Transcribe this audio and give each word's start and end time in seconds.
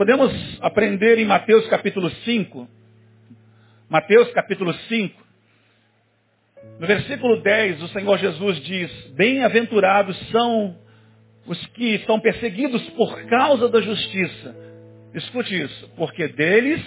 Podemos 0.00 0.32
aprender 0.62 1.18
em 1.18 1.26
Mateus 1.26 1.66
capítulo 1.68 2.08
5, 2.08 2.66
Mateus 3.86 4.32
capítulo 4.32 4.72
5, 4.72 5.22
no 6.78 6.86
versículo 6.86 7.42
10, 7.42 7.82
o 7.82 7.88
Senhor 7.88 8.16
Jesus 8.16 8.60
diz, 8.64 8.90
bem-aventurados 9.10 10.18
são 10.30 10.74
os 11.44 11.66
que 11.74 11.98
são 12.06 12.18
perseguidos 12.18 12.80
por 12.92 13.24
causa 13.26 13.68
da 13.68 13.82
justiça. 13.82 14.56
Escute 15.12 15.54
isso, 15.64 15.90
porque 15.98 16.28
deles 16.28 16.82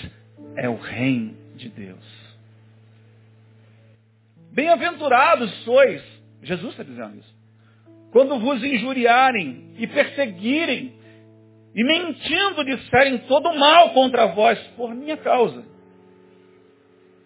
é 0.58 0.68
o 0.68 0.78
reino 0.78 1.36
de 1.56 1.70
Deus. 1.70 2.04
Bem-aventurados 4.54 5.54
sois, 5.66 6.02
Jesus 6.42 6.72
está 6.72 6.82
dizendo 6.82 7.20
isso, 7.20 7.36
quando 8.12 8.40
vos 8.40 8.64
injuriarem 8.64 9.76
e 9.78 9.86
perseguirem 9.86 11.03
e 11.76 11.84
mentindo 11.84 12.64
disserem 12.64 13.18
todo 13.20 13.54
mal 13.58 13.90
contra 13.92 14.28
vós 14.28 14.60
por 14.76 14.94
minha 14.94 15.18
causa. 15.18 15.64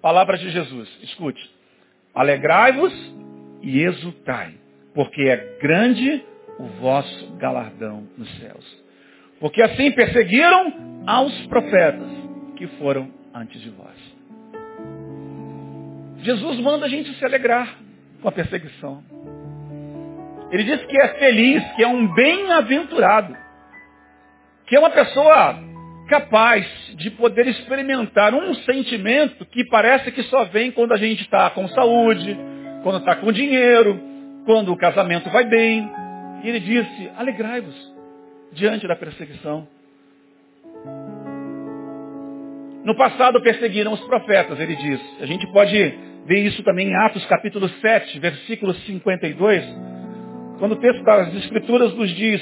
Palavras 0.01 0.39
de 0.39 0.49
Jesus, 0.51 0.89
escute. 1.03 1.49
Alegrai-vos 2.13 2.93
e 3.61 3.81
exultai, 3.81 4.53
porque 4.93 5.21
é 5.21 5.57
grande 5.61 6.23
o 6.59 6.65
vosso 6.79 7.31
galardão 7.37 8.07
nos 8.17 8.29
céus. 8.39 8.83
Porque 9.39 9.61
assim 9.61 9.91
perseguiram 9.91 11.03
aos 11.05 11.33
profetas 11.47 12.09
que 12.55 12.67
foram 12.79 13.11
antes 13.33 13.61
de 13.61 13.69
vós. 13.69 13.95
Jesus 16.19 16.59
manda 16.59 16.85
a 16.85 16.89
gente 16.89 17.13
se 17.13 17.23
alegrar 17.23 17.77
com 18.21 18.29
a 18.29 18.31
perseguição. 18.31 19.03
Ele 20.51 20.63
diz 20.63 20.83
que 20.85 20.97
é 21.01 21.07
feliz, 21.19 21.63
que 21.75 21.83
é 21.83 21.87
um 21.87 22.13
bem-aventurado, 22.13 23.35
que 24.67 24.75
é 24.75 24.79
uma 24.79 24.89
pessoa 24.89 25.55
capaz 26.07 26.65
de 26.95 27.09
poder 27.11 27.47
experimentar 27.47 28.33
um 28.33 28.53
sentimento 28.53 29.45
que 29.45 29.65
parece 29.65 30.11
que 30.11 30.23
só 30.23 30.45
vem 30.45 30.71
quando 30.71 30.93
a 30.93 30.97
gente 30.97 31.21
está 31.21 31.49
com 31.49 31.67
saúde, 31.69 32.37
quando 32.83 32.99
está 32.99 33.15
com 33.15 33.31
dinheiro, 33.31 33.99
quando 34.45 34.71
o 34.71 34.77
casamento 34.77 35.29
vai 35.29 35.45
bem. 35.45 35.89
E 36.43 36.49
ele 36.49 36.59
disse, 36.59 37.11
alegrai-vos 37.17 37.75
diante 38.53 38.87
da 38.87 38.95
perseguição. 38.95 39.67
No 42.83 42.95
passado 42.95 43.41
perseguiram 43.41 43.91
os 43.91 43.99
profetas, 44.01 44.59
ele 44.59 44.75
diz. 44.75 45.01
A 45.21 45.25
gente 45.25 45.45
pode 45.51 45.75
ver 46.25 46.39
isso 46.45 46.63
também 46.63 46.89
em 46.89 46.95
Atos 46.95 47.25
capítulo 47.25 47.67
7, 47.69 48.19
versículo 48.19 48.73
52, 48.73 49.63
quando 50.59 50.73
o 50.73 50.77
texto 50.77 51.03
das 51.03 51.33
Escrituras 51.35 51.93
nos 51.93 52.09
diz, 52.11 52.41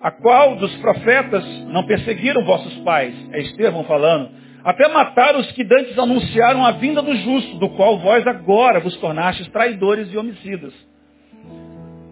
a 0.00 0.10
qual 0.10 0.56
dos 0.56 0.74
profetas 0.76 1.44
não 1.66 1.84
perseguiram 1.86 2.44
vossos 2.44 2.74
pais? 2.78 3.14
É 3.32 3.40
Estevão 3.40 3.84
falando. 3.84 4.30
Até 4.64 4.88
matar 4.88 5.34
os 5.36 5.50
que 5.52 5.64
dantes 5.64 5.98
anunciaram 5.98 6.64
a 6.64 6.72
vinda 6.72 7.02
do 7.02 7.14
justo, 7.16 7.58
do 7.58 7.70
qual 7.70 7.98
vós 7.98 8.26
agora 8.26 8.80
vos 8.80 8.96
tornastes 8.96 9.48
traidores 9.48 10.12
e 10.12 10.16
homicidas. 10.16 10.74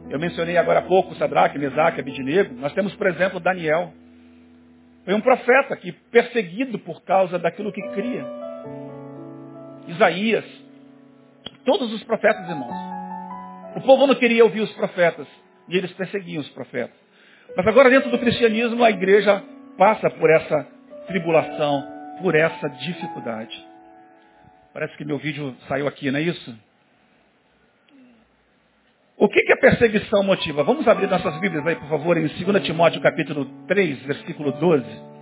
Eu 0.08 0.18
mencionei 0.18 0.56
agora 0.56 0.80
há 0.80 0.82
pouco 0.82 1.14
Sadraque, 1.16 1.58
Mesaque, 1.58 2.00
Abidinego. 2.00 2.54
Nós 2.54 2.72
temos, 2.72 2.94
por 2.94 3.08
exemplo, 3.08 3.40
Daniel. 3.40 3.92
Foi 5.04 5.14
um 5.14 5.20
profeta 5.20 5.76
que 5.76 5.92
perseguido 5.92 6.78
por 6.78 7.02
causa 7.02 7.38
daquilo 7.38 7.72
que 7.72 7.82
cria. 7.90 8.24
Isaías. 9.88 10.44
Todos 11.64 11.92
os 11.92 12.02
profetas, 12.04 12.48
irmãos. 12.48 12.74
O 13.76 13.80
povo 13.82 14.06
não 14.06 14.14
queria 14.14 14.44
ouvir 14.44 14.60
os 14.60 14.72
profetas. 14.72 15.26
E 15.68 15.76
eles 15.76 15.92
perseguiam 15.92 16.40
os 16.40 16.48
profetas. 16.50 17.05
Mas 17.54 17.66
agora 17.66 17.90
dentro 17.90 18.10
do 18.10 18.18
cristianismo 18.18 18.82
a 18.82 18.90
igreja 18.90 19.42
passa 19.76 20.10
por 20.10 20.30
essa 20.30 20.66
tribulação, 21.06 21.86
por 22.22 22.34
essa 22.34 22.68
dificuldade. 22.68 23.66
Parece 24.72 24.96
que 24.96 25.04
meu 25.04 25.18
vídeo 25.18 25.54
saiu 25.68 25.86
aqui, 25.86 26.10
não 26.10 26.18
é 26.18 26.22
isso? 26.22 26.54
O 29.16 29.28
que, 29.28 29.40
que 29.40 29.52
a 29.52 29.56
perseguição 29.56 30.22
motiva? 30.22 30.62
Vamos 30.62 30.86
abrir 30.86 31.06
nossas 31.06 31.38
Bíblias 31.40 31.66
aí, 31.66 31.76
por 31.76 31.88
favor, 31.88 32.18
em 32.18 32.26
2 32.26 32.62
Timóteo 32.64 33.00
capítulo 33.00 33.46
3, 33.66 34.02
versículo 34.02 34.52
12. 34.52 35.15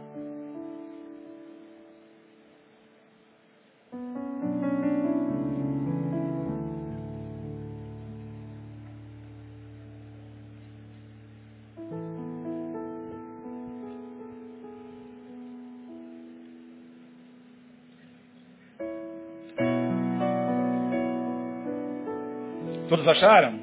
Todos 22.88 23.06
acharam? 23.08 23.58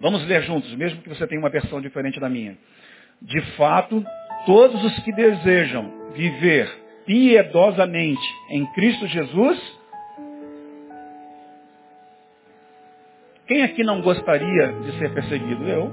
Vamos 0.00 0.24
ler 0.26 0.42
juntos, 0.42 0.72
mesmo 0.76 1.02
que 1.02 1.08
você 1.08 1.26
tenha 1.26 1.40
uma 1.40 1.50
versão 1.50 1.80
diferente 1.80 2.20
da 2.20 2.28
minha. 2.28 2.56
De 3.20 3.40
fato, 3.56 4.04
todos 4.46 4.82
os 4.84 4.98
que 5.00 5.12
desejam 5.12 6.12
viver 6.12 6.70
piedosamente 7.04 8.22
em 8.50 8.64
Cristo 8.74 9.06
Jesus, 9.06 9.78
quem 13.46 13.62
aqui 13.62 13.82
não 13.82 14.02
gostaria 14.02 14.72
de 14.84 14.98
ser 14.98 15.12
perseguido? 15.12 15.66
Eu. 15.66 15.90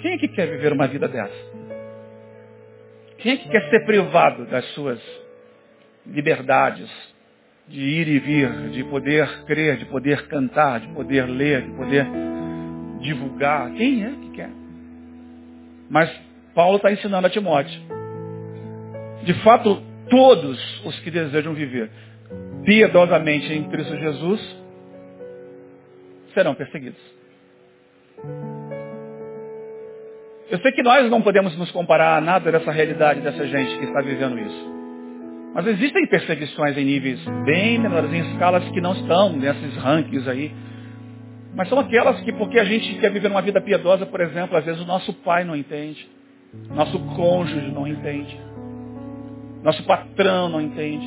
Quem 0.00 0.12
é 0.12 0.18
que 0.18 0.28
quer 0.28 0.46
viver 0.46 0.72
uma 0.72 0.86
vida 0.86 1.08
dessa? 1.08 1.52
Quem 3.18 3.32
é 3.32 3.36
que 3.36 3.48
quer 3.48 3.70
ser 3.70 3.84
privado 3.84 4.44
das 4.46 4.64
suas 4.74 5.00
liberdades, 6.06 6.90
de 7.68 7.80
ir 7.80 8.08
e 8.08 8.18
vir, 8.18 8.70
de 8.70 8.84
poder 8.84 9.44
crer, 9.44 9.76
de 9.76 9.86
poder 9.86 10.26
cantar, 10.28 10.80
de 10.80 10.88
poder 10.88 11.26
ler, 11.26 11.62
de 11.62 11.70
poder 11.72 12.06
divulgar. 13.00 13.72
Quem 13.72 14.04
é 14.04 14.10
que 14.10 14.30
quer? 14.30 14.50
Mas 15.88 16.10
Paulo 16.54 16.76
está 16.76 16.92
ensinando 16.92 17.26
a 17.26 17.30
Timóteo. 17.30 17.80
De 19.24 19.34
fato, 19.42 19.82
todos 20.10 20.84
os 20.84 20.98
que 21.00 21.10
desejam 21.10 21.54
viver 21.54 21.90
piedosamente 22.64 23.52
em 23.52 23.64
Cristo 23.64 23.96
Jesus 23.96 24.56
serão 26.34 26.54
perseguidos. 26.54 27.00
Eu 30.50 30.58
sei 30.58 30.72
que 30.72 30.82
nós 30.82 31.10
não 31.10 31.22
podemos 31.22 31.56
nos 31.56 31.70
comparar 31.70 32.18
a 32.18 32.20
nada 32.20 32.52
dessa 32.52 32.70
realidade 32.70 33.20
dessa 33.20 33.46
gente 33.46 33.78
que 33.78 33.84
está 33.86 34.02
vivendo 34.02 34.38
isso. 34.38 34.81
Mas 35.54 35.66
existem 35.66 36.06
perseguições 36.06 36.76
em 36.78 36.84
níveis 36.84 37.22
bem 37.44 37.78
menores, 37.78 38.12
em 38.12 38.20
escalas 38.32 38.64
que 38.70 38.80
não 38.80 38.92
estão 38.92 39.32
nesses 39.36 39.76
rankings 39.76 40.28
aí. 40.28 40.52
Mas 41.54 41.68
são 41.68 41.78
aquelas 41.78 42.18
que, 42.22 42.32
porque 42.32 42.58
a 42.58 42.64
gente 42.64 42.94
quer 42.94 43.12
viver 43.12 43.28
uma 43.28 43.42
vida 43.42 43.60
piedosa, 43.60 44.06
por 44.06 44.20
exemplo, 44.22 44.56
às 44.56 44.64
vezes 44.64 44.80
o 44.80 44.86
nosso 44.86 45.12
pai 45.12 45.44
não 45.44 45.54
entende, 45.54 46.08
nosso 46.70 46.98
cônjuge 47.14 47.70
não 47.70 47.86
entende, 47.86 48.40
nosso 49.62 49.84
patrão 49.84 50.48
não 50.48 50.60
entende, 50.62 51.06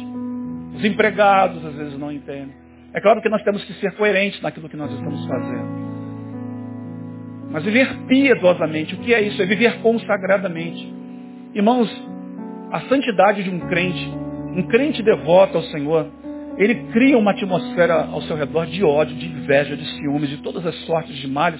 os 0.75 0.85
empregados 0.85 1.65
às 1.65 1.73
vezes 1.73 1.97
não 1.97 2.11
entendem. 2.11 2.53
É 2.93 3.01
claro 3.01 3.21
que 3.21 3.29
nós 3.29 3.41
temos 3.41 3.63
que 3.65 3.73
ser 3.73 3.93
coerentes 3.95 4.39
naquilo 4.41 4.69
que 4.69 4.77
nós 4.77 4.91
estamos 4.93 5.25
fazendo. 5.25 5.85
Mas 7.51 7.63
viver 7.63 7.87
piedosamente, 8.07 8.93
o 8.93 8.99
que 8.99 9.13
é 9.13 9.21
isso? 9.21 9.41
É 9.41 9.45
viver 9.45 9.79
consagradamente. 9.81 10.93
Irmãos, 11.55 11.89
a 12.71 12.81
santidade 12.81 13.43
de 13.43 13.49
um 13.49 13.59
crente 13.67 14.24
um 14.55 14.63
crente 14.63 15.03
devoto 15.03 15.57
ao 15.57 15.63
Senhor, 15.65 16.07
ele 16.57 16.75
cria 16.93 17.17
uma 17.17 17.31
atmosfera 17.31 18.05
ao 18.05 18.21
seu 18.21 18.37
redor 18.37 18.65
de 18.65 18.83
ódio, 18.83 19.15
de 19.15 19.27
inveja, 19.27 19.75
de 19.75 19.85
ciúmes, 19.97 20.29
de 20.29 20.37
todas 20.37 20.65
as 20.65 20.75
sortes 20.85 21.15
de 21.17 21.27
males, 21.27 21.59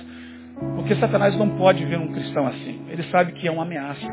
porque 0.76 0.96
Satanás 0.96 1.38
não 1.38 1.50
pode 1.58 1.84
ver 1.84 2.00
um 2.00 2.14
cristão 2.14 2.48
assim. 2.48 2.82
Ele 2.90 3.04
sabe 3.12 3.34
que 3.34 3.48
é 3.48 3.52
uma 3.52 3.64
ameaça. 3.64 4.08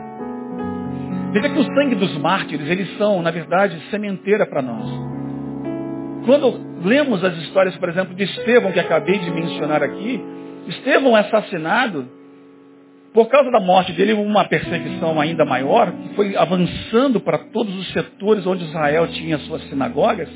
Veja 1.33 1.49
que 1.49 1.61
o 1.61 1.65
sangue 1.65 1.95
dos 1.95 2.17
mártires, 2.19 2.69
eles 2.69 2.97
são, 2.99 3.23
na 3.23 3.31
verdade, 3.31 3.81
sementeira 3.91 4.45
para 4.45 4.61
nós. 4.61 4.91
Quando 6.27 6.61
lemos 6.85 7.23
as 7.25 7.37
histórias, 7.39 7.77
por 7.77 7.89
exemplo, 7.89 8.15
de 8.15 8.25
Estevão, 8.25 8.73
que 8.73 8.81
acabei 8.81 9.19
de 9.19 9.31
mencionar 9.31 9.83
aqui, 9.83 10.21
Estevão 10.67 11.17
é 11.17 11.21
assassinado 11.21 12.09
por 13.13 13.29
causa 13.29 13.51
da 13.51 13.61
morte 13.61 13.93
dele, 13.93 14.15
uma 14.15 14.45
perseguição 14.45 15.21
ainda 15.21 15.45
maior, 15.45 15.93
que 15.93 16.15
foi 16.15 16.37
avançando 16.37 17.21
para 17.21 17.39
todos 17.39 17.75
os 17.77 17.93
setores 17.93 18.47
onde 18.47 18.65
Israel 18.65 19.07
tinha 19.09 19.39
suas 19.41 19.63
sinagogas, 19.69 20.29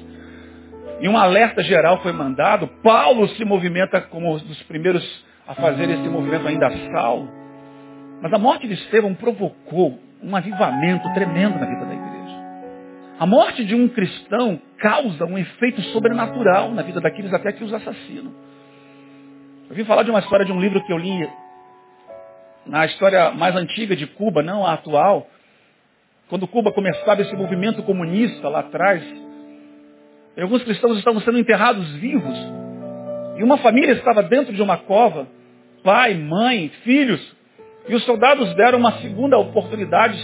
e 1.00 1.08
um 1.08 1.16
alerta 1.16 1.62
geral 1.62 1.98
foi 2.02 2.12
mandado. 2.12 2.66
Paulo 2.82 3.28
se 3.30 3.44
movimenta 3.44 4.00
como 4.00 4.34
um 4.34 4.38
dos 4.38 4.62
primeiros 4.64 5.24
a 5.46 5.54
fazer 5.54 5.88
esse 5.90 6.08
movimento 6.08 6.46
ainda 6.48 6.70
Saulo. 6.92 7.28
Mas 8.22 8.32
a 8.32 8.38
morte 8.38 8.66
de 8.66 8.74
Estevão 8.74 9.14
provocou 9.14 9.98
um 10.22 10.34
avivamento 10.34 11.12
tremendo 11.12 11.58
na 11.58 11.66
vida 11.66 11.84
da 11.84 11.94
igreja. 11.94 12.36
A 13.18 13.26
morte 13.26 13.64
de 13.64 13.74
um 13.74 13.88
cristão 13.88 14.60
causa 14.78 15.24
um 15.24 15.38
efeito 15.38 15.80
sobrenatural 15.92 16.70
na 16.72 16.82
vida 16.82 17.00
daqueles 17.00 17.32
até 17.32 17.52
que 17.52 17.64
os 17.64 17.72
assassinam. 17.72 18.32
Eu 19.68 19.76
vim 19.76 19.84
falar 19.84 20.02
de 20.02 20.10
uma 20.10 20.20
história 20.20 20.44
de 20.44 20.52
um 20.52 20.60
livro 20.60 20.82
que 20.84 20.92
eu 20.92 20.98
li 20.98 21.26
na 22.66 22.84
história 22.86 23.30
mais 23.30 23.54
antiga 23.54 23.94
de 23.94 24.06
Cuba, 24.06 24.42
não 24.42 24.66
a 24.66 24.74
atual, 24.74 25.28
quando 26.28 26.48
Cuba 26.48 26.72
começava 26.72 27.22
esse 27.22 27.34
movimento 27.36 27.82
comunista 27.84 28.48
lá 28.48 28.60
atrás, 28.60 29.02
alguns 30.38 30.62
cristãos 30.64 30.98
estavam 30.98 31.20
sendo 31.20 31.38
enterrados 31.38 31.88
vivos. 31.94 32.36
E 33.36 33.42
uma 33.42 33.58
família 33.58 33.92
estava 33.92 34.22
dentro 34.22 34.52
de 34.52 34.60
uma 34.60 34.76
cova, 34.76 35.28
pai, 35.84 36.14
mãe, 36.14 36.70
filhos. 36.82 37.20
E 37.88 37.94
os 37.94 38.04
soldados 38.04 38.52
deram 38.54 38.78
uma 38.78 38.92
segunda 39.00 39.38
oportunidade, 39.38 40.18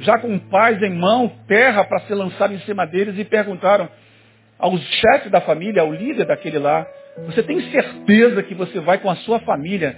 já 0.00 0.18
com 0.18 0.36
paz 0.38 0.82
em 0.82 0.94
mão, 0.94 1.30
terra 1.46 1.84
para 1.84 2.00
ser 2.00 2.14
lançado 2.14 2.52
em 2.52 2.58
cima 2.60 2.84
deles, 2.86 3.16
e 3.16 3.24
perguntaram 3.24 3.88
ao 4.58 4.76
chefe 4.76 5.28
da 5.28 5.40
família, 5.40 5.82
ao 5.82 5.92
líder 5.92 6.26
daquele 6.26 6.58
lá, 6.58 6.84
você 7.26 7.42
tem 7.42 7.60
certeza 7.70 8.42
que 8.42 8.54
você 8.54 8.80
vai 8.80 8.98
com 8.98 9.08
a 9.08 9.16
sua 9.16 9.38
família 9.40 9.96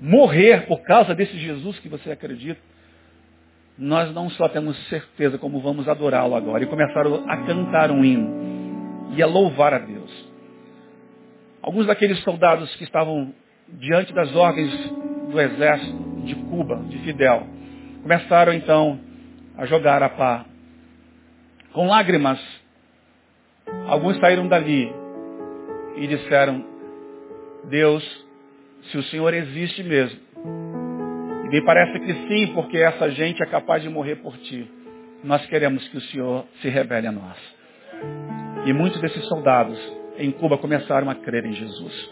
morrer 0.00 0.66
por 0.66 0.80
causa 0.82 1.14
desse 1.14 1.36
Jesus 1.38 1.78
que 1.78 1.88
você 1.88 2.10
acredita? 2.10 2.60
Nós 3.76 4.12
não 4.14 4.28
só 4.30 4.48
temos 4.48 4.76
certeza 4.88 5.38
como 5.38 5.60
vamos 5.60 5.88
adorá-lo 5.88 6.34
agora. 6.34 6.62
E 6.62 6.66
começaram 6.66 7.24
a 7.28 7.36
cantar 7.46 7.90
um 7.90 8.04
hino 8.04 9.10
e 9.16 9.22
a 9.22 9.26
louvar 9.26 9.74
a 9.74 9.78
Deus. 9.78 10.30
Alguns 11.62 11.86
daqueles 11.86 12.18
soldados 12.20 12.74
que 12.76 12.84
estavam 12.84 13.34
diante 13.68 14.12
das 14.12 14.34
ordens 14.34 14.72
do 15.30 15.40
exército 15.40 16.22
de 16.24 16.34
Cuba, 16.34 16.76
de 16.88 16.98
Fidel, 16.98 17.46
começaram 18.02 18.52
então 18.52 18.98
a 19.56 19.66
jogar 19.66 20.02
a 20.02 20.08
pá. 20.08 20.44
Com 21.72 21.86
lágrimas, 21.86 22.40
alguns 23.86 24.18
saíram 24.18 24.48
dali 24.48 24.92
e 25.96 26.06
disseram, 26.06 26.64
Deus, 27.68 28.29
se 28.84 28.98
o 28.98 29.02
Senhor 29.04 29.32
existe 29.34 29.82
mesmo, 29.82 30.18
e 31.44 31.48
me 31.48 31.64
parece 31.64 31.98
que 32.00 32.12
sim, 32.28 32.52
porque 32.54 32.78
essa 32.78 33.10
gente 33.10 33.42
é 33.42 33.46
capaz 33.46 33.82
de 33.82 33.88
morrer 33.88 34.16
por 34.16 34.36
ti, 34.38 34.70
nós 35.22 35.44
queremos 35.46 35.86
que 35.88 35.96
o 35.96 36.00
Senhor 36.00 36.46
se 36.60 36.68
revele 36.68 37.06
a 37.06 37.12
nós. 37.12 37.36
E 38.66 38.72
muitos 38.72 39.00
desses 39.00 39.24
soldados 39.26 39.78
em 40.18 40.30
Cuba 40.30 40.58
começaram 40.58 41.08
a 41.10 41.14
crer 41.14 41.44
em 41.44 41.52
Jesus. 41.52 42.10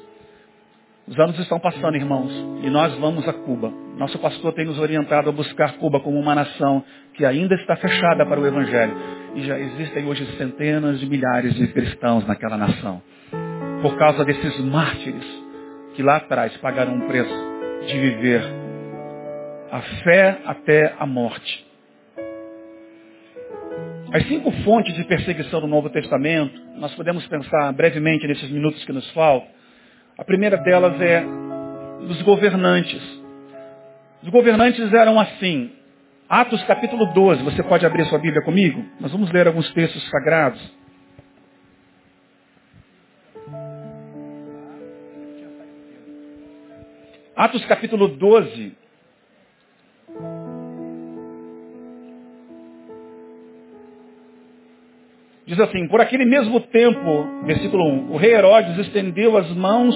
Os 1.07 1.19
anos 1.19 1.39
estão 1.39 1.59
passando, 1.59 1.97
irmãos, 1.97 2.31
e 2.63 2.69
nós 2.69 2.95
vamos 2.99 3.27
a 3.27 3.33
Cuba. 3.33 3.73
Nosso 3.97 4.19
pastor 4.19 4.53
tem 4.53 4.67
nos 4.67 4.79
orientado 4.79 5.31
a 5.31 5.33
buscar 5.33 5.79
Cuba 5.79 6.01
como 6.01 6.19
uma 6.19 6.35
nação 6.35 6.85
que 7.15 7.25
ainda 7.25 7.55
está 7.55 7.77
fechada 7.77 8.27
para 8.27 8.39
o 8.39 8.47
Evangelho. 8.47 8.95
E 9.35 9.43
já 9.43 9.59
existem 9.59 10.07
hoje 10.07 10.27
centenas 10.37 11.01
de 11.01 11.07
milhares 11.07 11.55
de 11.55 11.67
cristãos 11.69 12.27
naquela 12.27 12.59
nação. 12.59 13.01
Por 13.81 13.97
causa 13.97 14.23
desses 14.25 14.61
mártires 14.61 15.48
que 15.99 16.03
lá 16.05 16.19
atrás 16.19 16.57
pagaram 16.59 16.95
um 16.95 17.09
preço 17.09 17.35
de 17.89 17.99
viver 17.99 18.41
a 19.69 19.81
fé 20.05 20.39
até 20.45 20.95
a 20.97 21.05
morte. 21.05 21.67
As 24.13 24.25
cinco 24.29 24.53
fontes 24.63 24.95
de 24.95 25.03
perseguição 25.03 25.61
do 25.61 25.67
Novo 25.67 25.91
Testamento, 25.91 26.57
nós 26.77 26.95
podemos 26.95 27.27
pensar 27.27 27.73
brevemente 27.73 28.29
nesses 28.29 28.49
minutos 28.49 28.85
que 28.85 28.93
nos 28.93 29.11
faltam. 29.11 29.49
A 30.17 30.23
primeira 30.23 30.57
delas 30.59 31.01
é 31.01 31.25
dos 32.07 32.23
governantes. 32.23 33.03
Os 34.23 34.29
governantes 34.29 34.93
eram 34.93 35.19
assim. 35.19 35.73
Atos 36.29 36.63
capítulo 36.63 37.07
12, 37.07 37.43
você 37.43 37.65
pode 37.65 37.85
abrir 37.85 38.05
sua 38.05 38.21
Bíblia 38.21 38.43
comigo? 38.43 38.85
Nós 39.01 39.11
vamos 39.11 39.33
ler 39.33 39.49
alguns 39.49 39.69
textos 39.73 40.09
sagrados. 40.11 40.61
Atos 47.39 47.65
capítulo 47.67 48.09
12. 48.09 48.77
Diz 55.47 55.61
assim, 55.61 55.87
por 55.87 56.01
aquele 56.01 56.25
mesmo 56.25 56.59
tempo, 56.63 57.45
versículo 57.45 57.85
1, 57.85 58.13
o 58.13 58.17
rei 58.17 58.35
Herodes 58.35 58.77
estendeu 58.79 59.37
as 59.37 59.49
mãos 59.53 59.95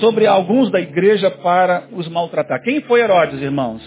sobre 0.00 0.26
alguns 0.26 0.70
da 0.70 0.78
igreja 0.78 1.30
para 1.30 1.88
os 1.92 2.06
maltratar. 2.08 2.62
Quem 2.62 2.82
foi 2.82 3.00
Herodes, 3.00 3.40
irmãos? 3.40 3.82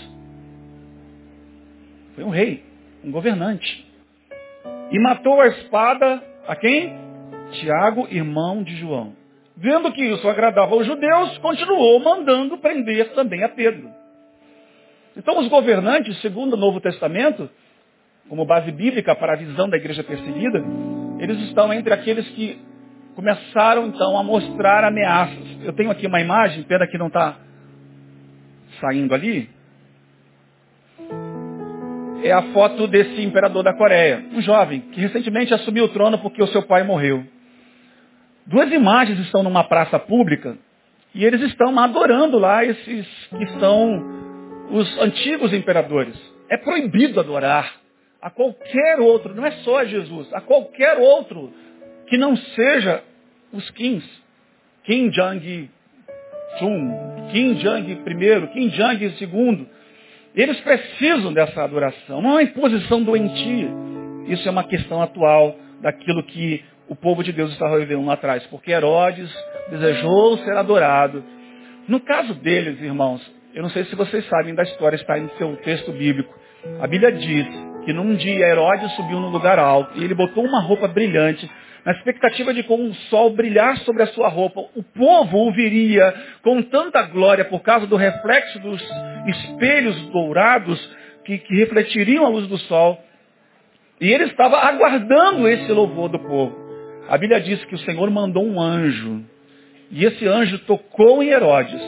Foi 2.15 2.23
um 2.23 2.31
rei, 2.31 2.63
um 3.03 3.11
governante. 3.11 3.85
E 4.89 4.97
matou 4.97 5.39
a 5.41 5.47
espada 5.47 6.23
a 6.47 6.55
quem? 6.55 6.91
Tiago, 7.51 8.07
irmão 8.09 8.63
de 8.63 8.75
João. 8.77 9.22
Vendo 9.55 9.91
que 9.91 10.03
isso 10.03 10.27
agradava 10.27 10.73
aos 10.73 10.85
judeus, 10.85 11.37
continuou 11.37 11.99
mandando 11.99 12.57
prender 12.57 13.13
também 13.13 13.43
a 13.43 13.49
Pedro. 13.49 13.89
Então 15.15 15.39
os 15.39 15.47
governantes, 15.47 16.19
segundo 16.21 16.53
o 16.53 16.57
Novo 16.57 16.81
Testamento, 16.81 17.49
como 18.27 18.45
base 18.45 18.71
bíblica 18.71 19.15
para 19.15 19.33
a 19.33 19.37
visão 19.37 19.69
da 19.69 19.77
igreja 19.77 20.03
perseguida, 20.03 20.63
eles 21.19 21.39
estão 21.41 21.71
entre 21.71 21.93
aqueles 21.93 22.27
que 22.29 22.59
começaram 23.15 23.85
então 23.87 24.17
a 24.17 24.23
mostrar 24.23 24.83
ameaças. 24.83 25.63
Eu 25.63 25.73
tenho 25.73 25.91
aqui 25.91 26.07
uma 26.07 26.19
imagem, 26.19 26.63
pena 26.63 26.87
que 26.87 26.97
não 26.97 27.07
está 27.07 27.37
saindo 28.81 29.13
ali. 29.13 29.49
É 32.23 32.31
a 32.31 32.41
foto 32.53 32.87
desse 32.87 33.21
imperador 33.21 33.63
da 33.63 33.73
Coreia, 33.73 34.25
um 34.33 34.41
jovem 34.41 34.79
que 34.79 34.99
recentemente 34.99 35.53
assumiu 35.53 35.85
o 35.85 35.89
trono 35.89 36.17
porque 36.19 36.41
o 36.41 36.47
seu 36.47 36.63
pai 36.63 36.83
morreu. 36.83 37.23
Duas 38.45 38.71
imagens 38.71 39.19
estão 39.19 39.41
numa 39.41 39.63
praça 39.63 39.97
pública 39.97 40.57
e 41.15 41.23
eles 41.23 41.41
estão 41.41 41.77
adorando 41.79 42.37
lá 42.37 42.65
esses 42.65 43.07
que 43.29 43.47
são 43.59 44.03
os 44.69 44.99
antigos 44.99 45.53
imperadores. 45.53 46.15
É 46.49 46.57
proibido 46.57 47.19
adorar 47.19 47.73
a 48.21 48.29
qualquer 48.29 48.99
outro, 48.99 49.33
não 49.33 49.45
é 49.45 49.51
só 49.63 49.79
a 49.79 49.85
Jesus, 49.85 50.33
a 50.33 50.41
qualquer 50.41 50.97
outro 50.97 51.53
que 52.07 52.17
não 52.17 52.35
seja 52.35 53.03
os 53.51 53.69
Kings. 53.71 54.07
Kim 54.83 55.09
Jong-un, 55.09 55.69
Kim 57.31 57.53
Jong 57.55 57.91
I, 57.91 58.47
Kim 58.53 58.67
Jong 58.69 59.05
II. 59.05 59.67
Eles 60.35 60.59
precisam 60.61 61.31
dessa 61.31 61.63
adoração, 61.63 62.21
não 62.21 62.31
é 62.31 62.33
uma 62.33 62.43
imposição 62.43 63.03
doentia. 63.03 63.69
Isso 64.27 64.47
é 64.47 64.51
uma 64.51 64.63
questão 64.65 65.01
atual 65.01 65.55
daquilo 65.83 66.23
que 66.23 66.63
o 66.87 66.95
povo 66.95 67.23
de 67.23 67.31
Deus 67.31 67.51
estava 67.51 67.77
vivendo 67.77 68.05
lá 68.05 68.13
atrás, 68.13 68.43
porque 68.47 68.71
Herodes 68.71 69.31
desejou 69.69 70.37
ser 70.39 70.57
adorado. 70.57 71.23
No 71.87 71.99
caso 71.99 72.33
deles, 72.35 72.81
irmãos, 72.81 73.21
eu 73.53 73.61
não 73.61 73.69
sei 73.69 73.83
se 73.85 73.95
vocês 73.95 74.25
sabem 74.27 74.55
da 74.55 74.63
história, 74.63 74.95
está 74.95 75.19
em 75.19 75.29
seu 75.37 75.55
texto 75.57 75.91
bíblico. 75.91 76.33
A 76.81 76.87
Bíblia 76.87 77.11
diz 77.11 77.45
que 77.85 77.93
num 77.93 78.15
dia 78.15 78.47
Herodes 78.47 78.91
subiu 78.93 79.19
num 79.19 79.29
lugar 79.29 79.59
alto 79.59 79.99
e 79.99 80.03
ele 80.03 80.15
botou 80.15 80.43
uma 80.43 80.61
roupa 80.61 80.87
brilhante, 80.87 81.49
na 81.85 81.91
expectativa 81.91 82.53
de 82.53 82.63
com 82.63 82.75
o 82.75 82.93
sol 83.09 83.31
brilhar 83.31 83.77
sobre 83.79 84.03
a 84.03 84.07
sua 84.07 84.29
roupa, 84.29 84.61
o 84.73 84.81
povo 84.81 85.47
o 85.47 85.51
viria 85.51 86.13
com 86.41 86.61
tanta 86.61 87.01
glória 87.03 87.43
por 87.43 87.61
causa 87.61 87.85
do 87.85 87.97
reflexo 87.97 88.57
dos 88.59 88.81
espelhos 89.27 89.95
dourados 90.07 90.79
que, 91.25 91.37
que 91.39 91.55
refletiriam 91.55 92.25
a 92.25 92.29
luz 92.29 92.47
do 92.47 92.57
sol. 92.57 93.03
E 94.03 94.11
ele 94.11 94.25
estava 94.25 94.57
aguardando 94.57 95.47
esse 95.47 95.71
louvor 95.71 96.09
do 96.09 96.19
povo. 96.19 96.53
A 97.07 97.17
Bíblia 97.17 97.39
diz 97.39 97.63
que 97.63 97.75
o 97.75 97.79
Senhor 97.79 98.11
mandou 98.11 98.45
um 98.45 98.59
anjo. 98.59 99.23
E 99.89 100.03
esse 100.03 100.27
anjo 100.27 100.59
tocou 100.65 101.23
em 101.23 101.29
Herodes. 101.29 101.81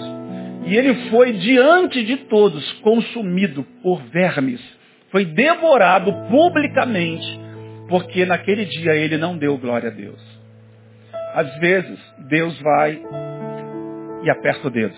E 0.65 0.77
ele 0.77 1.09
foi 1.09 1.33
diante 1.33 2.05
de 2.05 2.15
todos 2.27 2.71
consumido 2.79 3.65
por 3.83 4.01
vermes. 4.03 4.61
Foi 5.11 5.25
devorado 5.25 6.13
publicamente, 6.29 7.37
porque 7.89 8.25
naquele 8.25 8.63
dia 8.63 8.93
ele 8.93 9.17
não 9.17 9.37
deu 9.37 9.57
glória 9.57 9.89
a 9.89 9.93
Deus. 9.93 10.21
Às 11.33 11.53
vezes, 11.59 11.99
Deus 12.29 12.57
vai 12.61 12.97
e 14.23 14.29
aperta 14.29 14.69
o 14.69 14.71
dedo. 14.71 14.95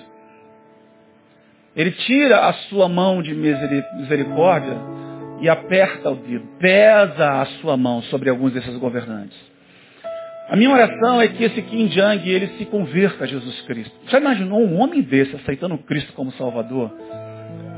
Ele 1.76 1.90
tira 1.94 2.46
a 2.48 2.54
sua 2.54 2.88
mão 2.88 3.24
de 3.24 3.34
misericórdia 3.34 4.97
e 5.39 5.50
aperta 5.50 6.10
o 6.10 6.15
dedo, 6.15 6.48
pesa 6.60 7.41
a 7.41 7.46
sua 7.62 7.77
mão 7.77 8.01
sobre 8.03 8.29
alguns 8.29 8.53
desses 8.53 8.75
governantes. 8.77 9.38
A 10.50 10.56
minha 10.56 10.72
oração 10.72 11.22
é 11.22 11.27
que 11.27 11.44
esse 11.44 11.62
Kim 11.63 11.88
Jong 11.88 12.29
ele 12.29 12.48
se 12.58 12.65
converta 12.65 13.25
a 13.25 13.27
Jesus 13.27 13.62
Cristo. 13.63 13.94
Já 14.08 14.20
imaginou 14.20 14.62
um 14.62 14.79
homem 14.79 15.01
desse 15.01 15.36
aceitando 15.36 15.77
Cristo 15.79 16.13
como 16.13 16.32
Salvador? 16.32 16.91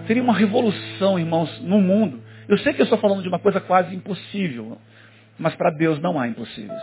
Seria 0.05 0.21
uma 0.21 0.33
revolução, 0.33 1.17
irmãos, 1.17 1.59
no 1.61 1.81
mundo. 1.81 2.21
Eu 2.47 2.57
sei 2.59 2.73
que 2.73 2.81
eu 2.81 2.83
estou 2.83 2.99
falando 2.99 3.23
de 3.23 3.27
uma 3.27 3.39
coisa 3.39 3.59
quase 3.59 3.95
impossível, 3.95 4.77
mas 5.37 5.55
para 5.55 5.71
Deus 5.71 5.99
não 5.99 6.19
há 6.19 6.27
impossíveis. 6.27 6.81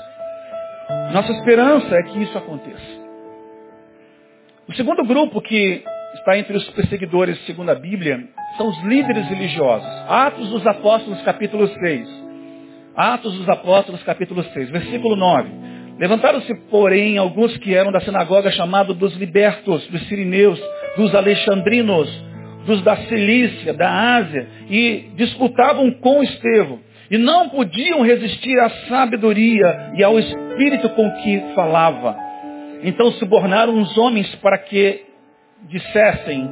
Nossa 1.12 1.32
esperança 1.32 1.94
é 1.94 2.02
que 2.02 2.22
isso 2.22 2.36
aconteça. 2.36 3.06
O 4.68 4.74
segundo 4.74 5.04
grupo 5.04 5.40
que 5.40 5.84
está 6.18 6.38
entre 6.38 6.56
os 6.56 6.68
perseguidores, 6.70 7.38
segundo 7.46 7.70
a 7.70 7.74
Bíblia, 7.74 8.28
são 8.56 8.68
os 8.68 8.82
líderes 8.84 9.28
religiosos. 9.28 9.88
Atos 10.08 10.48
dos 10.50 10.66
Apóstolos, 10.66 11.20
capítulo 11.22 11.68
6. 11.68 12.08
Atos 12.96 13.36
dos 13.36 13.48
Apóstolos, 13.48 14.02
capítulo 14.02 14.42
6, 14.42 14.70
versículo 14.70 15.16
9. 15.16 15.48
Levantaram-se, 15.98 16.54
porém, 16.70 17.18
alguns 17.18 17.56
que 17.58 17.74
eram 17.74 17.92
da 17.92 18.00
sinagoga 18.00 18.50
chamado 18.50 18.94
dos 18.94 19.14
libertos, 19.16 19.86
dos 19.88 20.06
sirineus, 20.08 20.60
dos 20.96 21.14
alexandrinos, 21.14 22.08
dos 22.66 22.82
da 22.82 22.96
Cilícia, 22.96 23.72
da 23.72 24.16
Ásia, 24.16 24.48
e 24.68 25.10
disputavam 25.16 25.90
com 26.00 26.22
Estevão. 26.22 26.80
E 27.10 27.16
não 27.16 27.48
podiam 27.48 28.02
resistir 28.02 28.58
à 28.58 28.68
sabedoria 28.88 29.92
e 29.96 30.02
ao 30.02 30.18
espírito 30.18 30.88
com 30.90 31.10
que 31.22 31.40
falava. 31.54 32.16
Então 32.82 33.12
subornaram 33.12 33.78
os 33.80 33.96
homens 33.96 34.34
para 34.36 34.58
que 34.58 35.06
dissessem, 35.68 36.48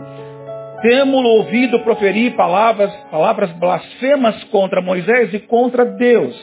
temo-lo 0.82 1.28
ouvido 1.28 1.80
proferir 1.80 2.34
palavras, 2.34 2.92
palavras 3.10 3.50
blasfemas 3.52 4.42
contra 4.44 4.82
Moisés 4.82 5.32
e 5.32 5.38
contra 5.40 5.84
Deus. 5.84 6.34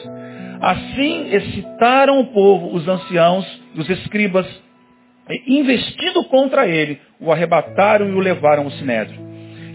Assim 0.60 1.32
excitaram 1.32 2.20
o 2.20 2.26
povo, 2.26 2.74
os 2.74 2.86
anciãos, 2.86 3.46
os 3.76 3.88
escribas, 3.88 4.46
e 5.28 5.58
investindo 5.58 6.24
contra 6.24 6.66
ele, 6.66 7.00
o 7.20 7.32
arrebataram 7.32 8.08
e 8.08 8.12
o 8.12 8.20
levaram 8.20 8.64
ao 8.64 8.70
sinédrio. 8.72 9.20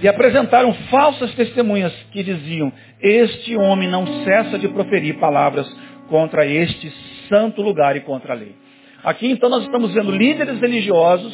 E 0.02 0.08
apresentaram 0.08 0.74
falsas 0.92 1.34
testemunhas 1.34 1.94
que 2.12 2.24
diziam, 2.24 2.72
este 3.02 3.56
homem 3.56 3.90
não 3.90 4.06
cessa 4.24 4.60
de 4.60 4.68
proferir 4.68 5.18
palavras 5.20 5.68
contra 6.10 6.46
este 6.46 6.92
santo 7.28 7.62
lugar 7.62 7.96
e 7.96 8.02
contra 8.02 8.34
a 8.34 8.36
lei. 8.36 8.56
Aqui 9.04 9.30
então 9.30 9.50
nós 9.50 9.64
estamos 9.64 9.94
vendo 9.94 10.12
líderes 10.12 10.60
religiosos 10.60 11.34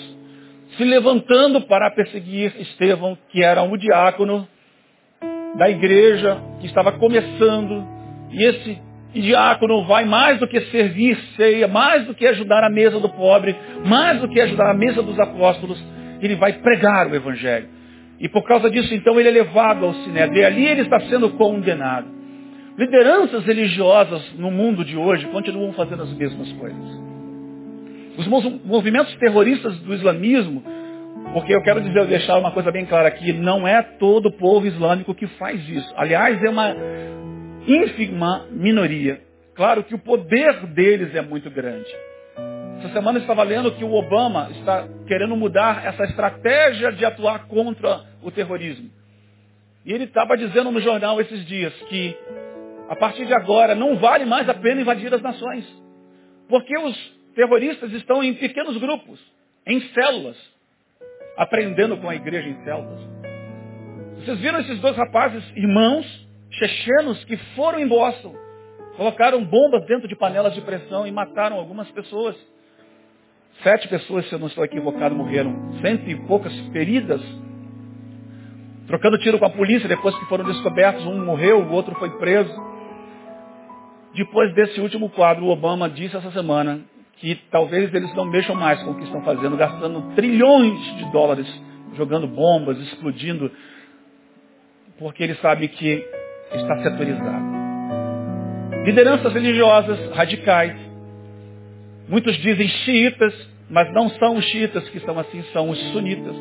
se 0.77 0.83
levantando 0.83 1.61
para 1.61 1.91
perseguir 1.91 2.53
Estevão, 2.59 3.17
que 3.29 3.43
era 3.43 3.61
um 3.63 3.77
diácono 3.77 4.47
da 5.55 5.69
igreja, 5.69 6.37
que 6.59 6.65
estava 6.65 6.91
começando, 6.93 7.85
e 8.31 8.43
esse 8.43 8.81
diácono 9.13 9.83
vai 9.85 10.05
mais 10.05 10.39
do 10.39 10.47
que 10.47 10.59
servir 10.61 11.17
ceia, 11.35 11.67
mais 11.67 12.05
do 12.05 12.15
que 12.15 12.25
ajudar 12.25 12.63
a 12.63 12.69
mesa 12.69 12.99
do 12.99 13.09
pobre, 13.09 13.55
mais 13.85 14.19
do 14.19 14.27
que 14.27 14.41
ajudar 14.41 14.71
a 14.71 14.73
mesa 14.73 15.03
dos 15.03 15.19
apóstolos, 15.19 15.81
ele 16.21 16.35
vai 16.35 16.53
pregar 16.53 17.07
o 17.07 17.15
evangelho. 17.15 17.69
E 18.19 18.29
por 18.29 18.43
causa 18.43 18.69
disso, 18.69 18.93
então, 18.93 19.19
ele 19.19 19.29
é 19.29 19.31
levado 19.31 19.85
ao 19.85 19.93
sinédrio. 19.95 20.41
E 20.41 20.45
ali 20.45 20.65
ele 20.65 20.81
está 20.81 20.99
sendo 21.01 21.29
condenado. 21.31 22.07
Lideranças 22.77 23.45
religiosas 23.45 24.33
no 24.37 24.49
mundo 24.49 24.83
de 24.83 24.97
hoje 24.97 25.27
continuam 25.27 25.73
fazendo 25.73 26.03
as 26.03 26.13
mesmas 26.13 26.51
coisas. 26.53 27.12
Os 28.17 28.27
movimentos 28.27 29.15
terroristas 29.15 29.77
do 29.79 29.93
islamismo, 29.93 30.63
porque 31.33 31.53
eu 31.53 31.61
quero 31.63 31.81
dizer, 31.81 32.05
deixar 32.05 32.37
uma 32.37 32.51
coisa 32.51 32.71
bem 32.71 32.85
clara 32.85 33.07
aqui, 33.07 33.33
não 33.33 33.67
é 33.67 33.81
todo 33.81 34.27
o 34.27 34.31
povo 34.31 34.67
islâmico 34.67 35.15
que 35.15 35.27
faz 35.27 35.67
isso. 35.67 35.93
Aliás, 35.97 36.41
é 36.43 36.49
uma 36.49 36.75
ínfima 37.67 38.45
minoria. 38.51 39.21
Claro 39.55 39.83
que 39.83 39.95
o 39.95 39.99
poder 39.99 40.65
deles 40.67 41.13
é 41.15 41.21
muito 41.21 41.49
grande. 41.49 41.89
Essa 42.79 42.93
semana 42.93 43.17
eu 43.17 43.21
estava 43.21 43.43
lendo 43.43 43.71
que 43.71 43.83
o 43.83 43.93
Obama 43.93 44.49
está 44.51 44.87
querendo 45.07 45.35
mudar 45.35 45.85
essa 45.85 46.03
estratégia 46.03 46.91
de 46.91 47.05
atuar 47.05 47.47
contra 47.47 48.01
o 48.21 48.29
terrorismo. 48.29 48.89
E 49.85 49.93
ele 49.93 50.03
estava 50.05 50.37
dizendo 50.37 50.71
no 50.71 50.81
jornal 50.81 51.19
esses 51.19 51.45
dias 51.45 51.73
que 51.89 52.15
a 52.89 52.95
partir 52.95 53.25
de 53.25 53.33
agora 53.33 53.73
não 53.73 53.95
vale 53.97 54.25
mais 54.25 54.47
a 54.49 54.53
pena 54.53 54.81
invadir 54.81 55.13
as 55.13 55.21
nações. 55.21 55.65
Porque 56.49 56.77
os 56.77 57.22
terroristas 57.35 57.91
estão 57.93 58.23
em 58.23 58.33
pequenos 58.35 58.77
grupos, 58.77 59.19
em 59.65 59.81
células, 59.89 60.37
aprendendo 61.37 61.97
com 61.97 62.09
a 62.09 62.15
igreja 62.15 62.47
em 62.47 62.63
células. 62.63 62.99
Vocês 64.17 64.39
viram 64.39 64.59
esses 64.59 64.79
dois 64.79 64.95
rapazes, 64.95 65.43
irmãos, 65.55 66.05
chechenos, 66.51 67.23
que 67.25 67.35
foram 67.55 67.79
em 67.79 67.87
Boston, 67.87 68.35
colocaram 68.95 69.43
bombas 69.43 69.85
dentro 69.85 70.07
de 70.07 70.15
panelas 70.15 70.53
de 70.53 70.61
pressão 70.61 71.05
e 71.05 71.11
mataram 71.11 71.57
algumas 71.57 71.89
pessoas. 71.91 72.35
Sete 73.61 73.87
pessoas, 73.87 74.27
se 74.27 74.33
eu 74.33 74.39
não 74.39 74.47
estou 74.47 74.63
equivocado, 74.63 75.13
morreram. 75.15 75.79
Cento 75.81 76.09
e 76.09 76.15
poucas 76.27 76.53
feridas. 76.71 77.21
Trocando 78.87 79.17
tiro 79.19 79.39
com 79.39 79.45
a 79.45 79.49
polícia, 79.49 79.87
depois 79.87 80.15
que 80.17 80.25
foram 80.25 80.43
descobertos, 80.45 81.05
um 81.05 81.23
morreu, 81.23 81.59
o 81.59 81.71
outro 81.71 81.95
foi 81.95 82.09
preso. 82.17 82.53
Depois 84.15 84.53
desse 84.53 84.79
último 84.81 85.09
quadro, 85.09 85.45
o 85.45 85.49
Obama 85.49 85.89
disse 85.89 86.15
essa 86.15 86.31
semana 86.31 86.81
que 87.23 87.35
talvez 87.49 87.93
eles 87.93 88.13
não 88.15 88.25
mexam 88.25 88.53
mais 88.53 88.83
com 88.83 88.91
o 88.91 88.95
que 88.95 89.05
estão 89.05 89.21
fazendo, 89.23 89.55
gastando 89.55 90.13
trilhões 90.13 90.77
de 90.97 91.09
dólares 91.09 91.47
jogando 91.95 92.27
bombas, 92.27 92.77
explodindo, 92.79 93.49
porque 94.99 95.23
ele 95.23 95.35
sabe 95.35 95.69
que 95.69 96.05
está 96.53 96.83
setorizado. 96.83 97.53
Lideranças 98.83 99.31
religiosas 99.31 100.11
radicais 100.13 100.75
Muitos 102.07 102.35
dizem 102.37 102.67
xiitas, 102.67 103.33
mas 103.69 103.91
não 103.93 104.09
são 104.09 104.35
os 104.35 104.45
xiitas 104.45 104.87
que 104.89 104.97
estão 104.97 105.17
assim, 105.17 105.41
são 105.53 105.69
os 105.69 105.79
sunitas. 105.91 106.35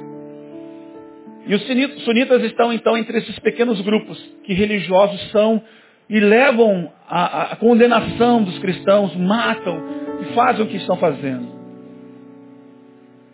E 1.47 1.55
os 1.55 1.63
sunitas 2.05 2.43
estão 2.43 2.73
então 2.73 2.97
entre 2.97 3.19
esses 3.19 3.39
pequenos 3.39 3.81
grupos 3.81 4.19
que 4.45 4.53
religiosos 4.53 5.31
são 5.31 5.63
e 6.09 6.19
levam 6.19 6.93
a, 7.09 7.53
a 7.53 7.57
condenação 7.57 8.43
dos 8.43 8.59
cristãos, 8.59 9.15
matam 9.17 9.81
e 10.23 10.35
fazem 10.35 10.65
o 10.65 10.69
que 10.69 10.77
estão 10.77 10.97
fazendo. 10.97 11.61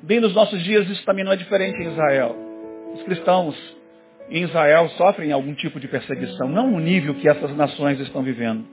Bem 0.02 0.21
nos 0.21 0.35
nossos 0.35 0.62
dias 0.62 0.88
isso 0.88 1.04
também 1.04 1.25
não 1.25 1.33
é 1.33 1.37
diferente 1.37 1.76
em 1.76 1.92
Israel. 1.92 2.35
Os 2.95 3.02
cristãos 3.02 3.57
em 4.30 4.42
Israel 4.42 4.88
sofrem 4.90 5.33
algum 5.33 5.54
tipo 5.54 5.78
de 5.78 5.88
perseguição, 5.88 6.49
não 6.49 6.71
no 6.71 6.80
nível 6.80 7.14
que 7.14 7.28
essas 7.28 7.54
nações 7.57 8.00
estão 8.00 8.23
vivendo. 8.23 8.64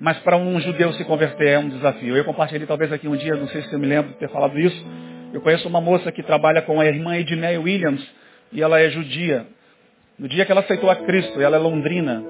Mas 0.00 0.18
para 0.20 0.36
um 0.36 0.58
judeu 0.60 0.92
se 0.94 1.04
converter 1.04 1.48
é 1.48 1.58
um 1.58 1.68
desafio. 1.68 2.16
Eu 2.16 2.24
compartilhei 2.24 2.66
talvez 2.66 2.90
aqui 2.90 3.06
um 3.06 3.16
dia, 3.16 3.34
não 3.36 3.48
sei 3.48 3.62
se 3.62 3.72
eu 3.72 3.78
me 3.78 3.86
lembro 3.86 4.12
de 4.12 4.18
ter 4.18 4.30
falado 4.30 4.58
isso. 4.58 4.86
Eu 5.32 5.42
conheço 5.42 5.68
uma 5.68 5.80
moça 5.80 6.10
que 6.10 6.22
trabalha 6.22 6.62
com 6.62 6.80
a 6.80 6.86
irmã 6.86 7.16
Edneia 7.16 7.60
Williams 7.60 8.02
e 8.52 8.62
ela 8.62 8.80
é 8.80 8.88
judia. 8.90 9.46
No 10.18 10.26
dia 10.28 10.46
que 10.46 10.52
ela 10.52 10.62
aceitou 10.62 10.90
a 10.90 10.96
Cristo, 10.96 11.40
ela 11.40 11.56
é 11.56 11.58
londrina. 11.58 12.24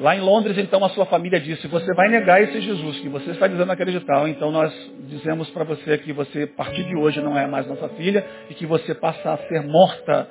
Lá 0.00 0.14
em 0.14 0.20
Londres, 0.20 0.56
então, 0.56 0.84
a 0.84 0.90
sua 0.90 1.06
família 1.06 1.40
disse, 1.40 1.66
você 1.66 1.92
vai 1.92 2.08
negar 2.08 2.40
esse 2.40 2.60
Jesus 2.60 3.00
que 3.00 3.08
você 3.08 3.32
está 3.32 3.48
dizendo 3.48 3.72
acreditar. 3.72 4.28
Então 4.28 4.52
nós 4.52 4.72
dizemos 5.08 5.50
para 5.50 5.64
você 5.64 5.98
que 5.98 6.12
você, 6.12 6.44
a 6.44 6.56
partir 6.56 6.84
de 6.84 6.94
hoje, 6.94 7.20
não 7.20 7.36
é 7.36 7.46
mais 7.46 7.66
nossa 7.66 7.88
filha 7.90 8.24
e 8.48 8.54
que 8.54 8.64
você 8.64 8.94
passa 8.94 9.32
a 9.32 9.38
ser 9.48 9.62
morta. 9.66 10.28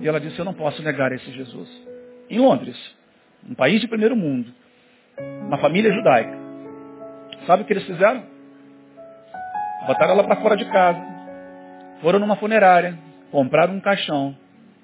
E 0.00 0.06
ela 0.06 0.20
disse, 0.20 0.38
eu 0.38 0.44
não 0.44 0.52
posso 0.52 0.82
negar 0.82 1.10
esse 1.12 1.30
Jesus. 1.32 1.68
Em 2.28 2.38
Londres, 2.38 2.76
um 3.48 3.54
país 3.54 3.80
de 3.80 3.88
primeiro 3.88 4.14
mundo 4.14 4.52
uma 5.46 5.58
família 5.58 5.92
judaica. 5.92 6.38
Sabe 7.46 7.62
o 7.62 7.66
que 7.66 7.72
eles 7.72 7.84
fizeram? 7.84 8.22
Botaram 9.86 10.12
ela 10.12 10.24
para 10.24 10.36
fora 10.36 10.56
de 10.56 10.64
casa. 10.66 11.00
Foram 12.00 12.18
numa 12.18 12.36
funerária, 12.36 12.98
compraram 13.30 13.74
um 13.74 13.80
caixão, 13.80 14.34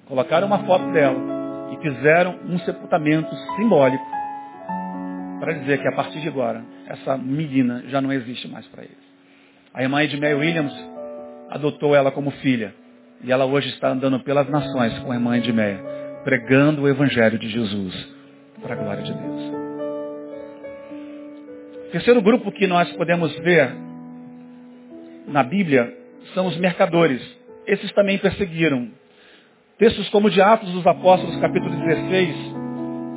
colocaram 0.07 0.45
uma 0.45 0.59
foto 0.65 0.91
dela 0.91 1.36
e 1.71 1.77
fizeram 1.81 2.39
um 2.47 2.59
sepultamento 2.59 3.33
simbólico 3.55 4.05
para 5.39 5.53
dizer 5.53 5.81
que 5.81 5.87
a 5.87 5.91
partir 5.91 6.19
de 6.19 6.27
agora 6.27 6.63
essa 6.87 7.17
menina 7.17 7.83
já 7.87 8.01
não 8.01 8.11
existe 8.11 8.47
mais 8.47 8.65
para 8.67 8.83
eles. 8.83 8.97
A 9.73 9.83
irmã 9.83 10.03
Edmé 10.03 10.33
Williams 10.33 10.73
adotou 11.49 11.95
ela 11.95 12.11
como 12.11 12.31
filha 12.31 12.73
e 13.23 13.31
ela 13.31 13.45
hoje 13.45 13.69
está 13.69 13.89
andando 13.89 14.19
pelas 14.21 14.49
nações 14.49 14.97
com 14.99 15.11
a 15.11 15.15
irmã 15.15 15.37
Edmeia, 15.37 15.79
pregando 16.23 16.83
o 16.83 16.87
evangelho 16.87 17.37
de 17.37 17.49
Jesus 17.49 17.93
para 18.61 18.73
a 18.73 18.77
glória 18.77 19.03
de 19.03 19.13
Deus. 19.13 19.57
Terceiro 21.91 22.21
grupo 22.21 22.51
que 22.51 22.67
nós 22.67 22.91
podemos 22.93 23.33
ver 23.39 23.71
na 25.27 25.43
Bíblia 25.43 25.93
são 26.33 26.47
os 26.47 26.57
mercadores. 26.57 27.21
Esses 27.65 27.91
também 27.93 28.17
perseguiram. 28.17 28.89
Textos 29.77 30.09
como 30.09 30.27
de 30.27 30.41
Atos 30.41 30.71
dos 30.71 30.87
Apóstolos, 30.87 31.39
capítulo 31.39 31.69
16, 31.69 32.35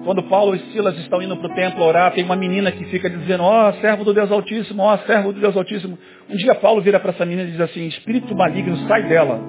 quando 0.04 0.22
Paulo 0.24 0.54
e 0.54 0.58
Silas 0.72 0.94
estão 0.98 1.22
indo 1.22 1.34
para 1.34 1.50
o 1.50 1.54
templo 1.54 1.82
orar, 1.82 2.12
tem 2.12 2.22
uma 2.22 2.36
menina 2.36 2.70
que 2.70 2.84
fica 2.84 3.08
dizendo, 3.08 3.44
ó 3.44 3.70
oh, 3.70 3.72
servo 3.80 4.04
do 4.04 4.12
Deus 4.12 4.30
Altíssimo, 4.30 4.82
ó 4.82 4.94
oh, 4.94 4.98
servo 5.06 5.32
do 5.32 5.40
Deus 5.40 5.56
Altíssimo. 5.56 5.98
Um 6.28 6.36
dia 6.36 6.54
Paulo 6.54 6.82
vira 6.82 7.00
para 7.00 7.12
essa 7.12 7.24
menina 7.24 7.48
e 7.48 7.52
diz 7.52 7.60
assim, 7.62 7.86
espírito 7.86 8.34
maligno, 8.34 8.76
sai 8.86 9.04
dela. 9.04 9.40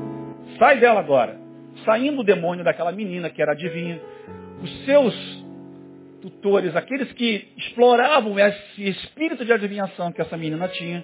Sai 0.58 0.80
dela 0.80 1.02
agora. 1.02 1.38
Saindo 1.84 2.22
o 2.22 2.24
demônio 2.24 2.64
daquela 2.64 2.94
menina 2.94 3.30
que 3.30 3.42
era 3.42 3.52
adivinha. 3.52 4.00
Os 4.64 4.86
seus 4.86 5.46
tutores, 6.22 6.74
aqueles 6.78 7.12
que 7.12 7.46
exploravam 7.58 8.40
esse 8.40 8.88
espírito 8.88 9.44
de 9.44 9.52
adivinhação 9.52 10.14
que 10.14 10.22
essa 10.22 10.38
menina 10.38 10.70
tinha. 10.70 11.04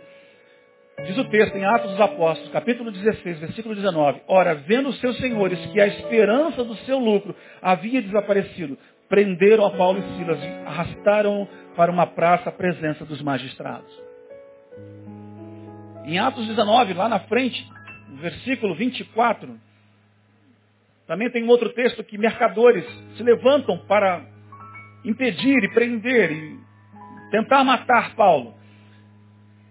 Diz 1.05 1.15
o 1.15 1.25
texto 1.25 1.55
em 1.55 1.63
Atos 1.63 1.91
dos 1.91 2.01
Apóstolos, 2.01 2.51
capítulo 2.51 2.91
16, 2.91 3.39
versículo 3.39 3.75
19. 3.75 4.19
Ora, 4.27 4.55
vendo 4.55 4.89
os 4.89 4.99
seus 4.99 5.15
senhores 5.17 5.63
que 5.67 5.79
a 5.79 5.85
esperança 5.85 6.63
do 6.63 6.75
seu 6.77 6.97
lucro 6.97 7.35
havia 7.61 8.01
desaparecido, 8.01 8.75
prenderam 9.07 9.65
a 9.67 9.71
Paulo 9.71 9.99
e 9.99 10.17
Silas 10.17 10.43
e 10.43 10.47
arrastaram 10.65 11.47
para 11.75 11.91
uma 11.91 12.07
praça 12.07 12.49
a 12.49 12.51
presença 12.51 13.05
dos 13.05 13.21
magistrados. 13.21 13.91
Em 16.03 16.17
Atos 16.17 16.47
19, 16.47 16.95
lá 16.95 17.07
na 17.07 17.19
frente, 17.19 17.63
no 18.09 18.17
versículo 18.17 18.73
24, 18.73 19.55
também 21.05 21.29
tem 21.29 21.43
um 21.43 21.49
outro 21.49 21.69
texto 21.69 22.03
que 22.03 22.17
mercadores 22.17 22.85
se 23.15 23.21
levantam 23.21 23.77
para 23.85 24.25
impedir 25.05 25.63
e 25.63 25.73
prender 25.75 26.31
e 26.31 26.59
tentar 27.29 27.63
matar 27.63 28.15
Paulo. 28.15 28.56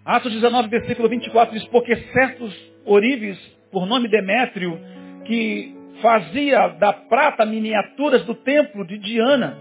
Atos 0.07 0.31
19, 0.31 0.69
versículo 0.69 1.09
24 1.09 1.53
diz, 1.53 1.67
porque 1.67 1.93
certos 2.13 2.55
ourives, 2.85 3.37
por 3.69 3.85
nome 3.85 4.07
Demétrio, 4.07 4.79
que 5.25 5.75
fazia 6.01 6.69
da 6.79 6.93
prata 6.93 7.45
miniaturas 7.45 8.23
do 8.23 8.33
templo 8.33 8.87
de 8.87 8.97
Diana, 8.99 9.57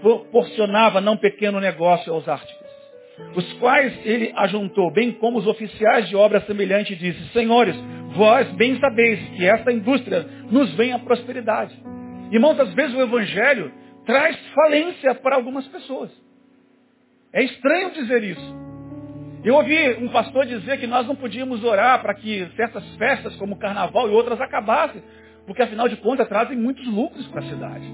proporcionava 0.00 1.00
não 1.00 1.16
pequeno 1.16 1.58
negócio 1.58 2.12
aos 2.12 2.28
artistas, 2.28 2.70
os 3.34 3.52
quais 3.54 3.92
ele 4.06 4.32
ajuntou, 4.36 4.92
bem 4.92 5.10
como 5.10 5.38
os 5.38 5.46
oficiais 5.48 6.08
de 6.08 6.14
obra 6.14 6.40
semelhante, 6.42 6.92
e 6.92 6.96
disse, 6.96 7.28
senhores, 7.32 7.74
vós 8.14 8.48
bem 8.52 8.78
sabeis 8.78 9.18
que 9.30 9.44
esta 9.44 9.72
indústria 9.72 10.24
nos 10.52 10.72
vem 10.74 10.92
a 10.92 11.00
prosperidade. 11.00 11.76
Irmãos, 12.30 12.60
às 12.60 12.72
vezes 12.74 12.94
o 12.94 13.02
evangelho 13.02 13.72
traz 14.06 14.38
falência 14.54 15.16
para 15.16 15.34
algumas 15.34 15.66
pessoas. 15.66 16.12
É 17.32 17.42
estranho 17.42 17.90
dizer 17.90 18.22
isso. 18.22 18.69
Eu 19.42 19.54
ouvi 19.54 19.94
um 19.94 20.08
pastor 20.08 20.44
dizer 20.44 20.78
que 20.78 20.86
nós 20.86 21.06
não 21.06 21.16
podíamos 21.16 21.64
orar 21.64 22.02
para 22.02 22.14
que 22.14 22.46
certas 22.56 22.84
festas, 22.96 23.34
como 23.36 23.54
o 23.54 23.58
carnaval 23.58 24.08
e 24.08 24.12
outras, 24.12 24.38
acabassem, 24.40 25.02
porque 25.46 25.62
afinal 25.62 25.88
de 25.88 25.96
contas 25.96 26.28
trazem 26.28 26.58
muitos 26.58 26.86
lucros 26.86 27.26
para 27.28 27.40
a 27.40 27.44
cidade. 27.44 27.86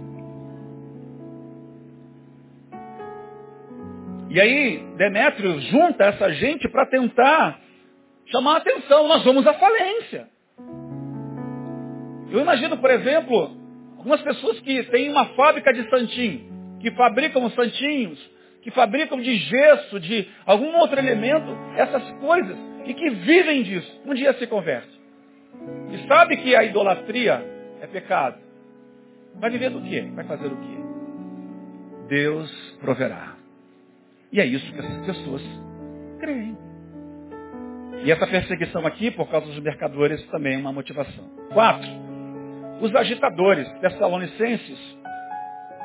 E 4.29 4.41
aí, 4.41 4.85
Demétrio 4.97 5.61
junta 5.61 6.05
essa 6.05 6.33
gente 6.33 6.69
para 6.69 6.85
tentar 6.87 7.61
chamar 8.27 8.55
a 8.55 8.59
atenção. 8.59 9.07
Nós 9.07 9.25
vamos 9.25 9.47
à 9.47 9.55
falência. 9.55 10.29
Eu 12.31 12.41
imagino, 12.41 12.77
por 12.77 12.91
exemplo, 12.91 13.57
algumas 13.97 14.21
pessoas 14.21 14.59
que 14.61 14.83
têm 14.85 15.11
uma 15.11 15.27
fábrica 15.37 15.73
de 15.73 15.89
santinho, 15.89 16.79
que 16.81 16.91
fabricam 16.91 17.49
santinhos, 17.51 18.19
que 18.67 18.73
fabricam 18.73 19.21
de 19.21 19.37
gesso, 19.37 20.01
de 20.01 20.29
algum 20.45 20.77
outro 20.79 20.99
elemento, 20.99 21.57
essas 21.77 22.03
coisas, 22.19 22.59
e 22.85 22.95
que 22.95 23.11
vivem 23.11 23.63
disso. 23.63 24.03
Um 24.05 24.13
dia 24.13 24.33
se 24.33 24.47
converte. 24.49 24.91
E 25.93 26.09
sabe 26.09 26.37
que 26.39 26.57
a 26.57 26.65
idolatria 26.65 27.47
é 27.81 27.87
pecado. 27.87 28.41
Vai 29.37 29.51
viver 29.51 29.71
do 29.71 29.81
quê? 29.83 30.11
Vai 30.17 30.25
fazer 30.25 30.49
o 30.49 30.57
quê? 30.57 30.77
Deus 32.09 32.51
proverá. 32.81 33.37
E 34.33 34.41
é 34.41 34.45
isso 34.45 34.73
que 34.73 34.81
essas 34.81 35.07
pessoas 35.07 35.43
creem. 36.19 36.59
E 38.05 38.11
essa 38.11 38.27
perseguição 38.27 38.85
aqui, 38.85 39.13
por 39.13 39.29
causa 39.29 39.47
dos 39.47 39.61
mercadores, 39.61 40.21
também 40.27 40.55
é 40.55 40.59
uma 40.59 40.73
motivação. 40.73 41.25
Quatro, 41.53 41.89
os 42.81 42.93
agitadores 42.97 43.71
tessalonicenses, 43.79 44.99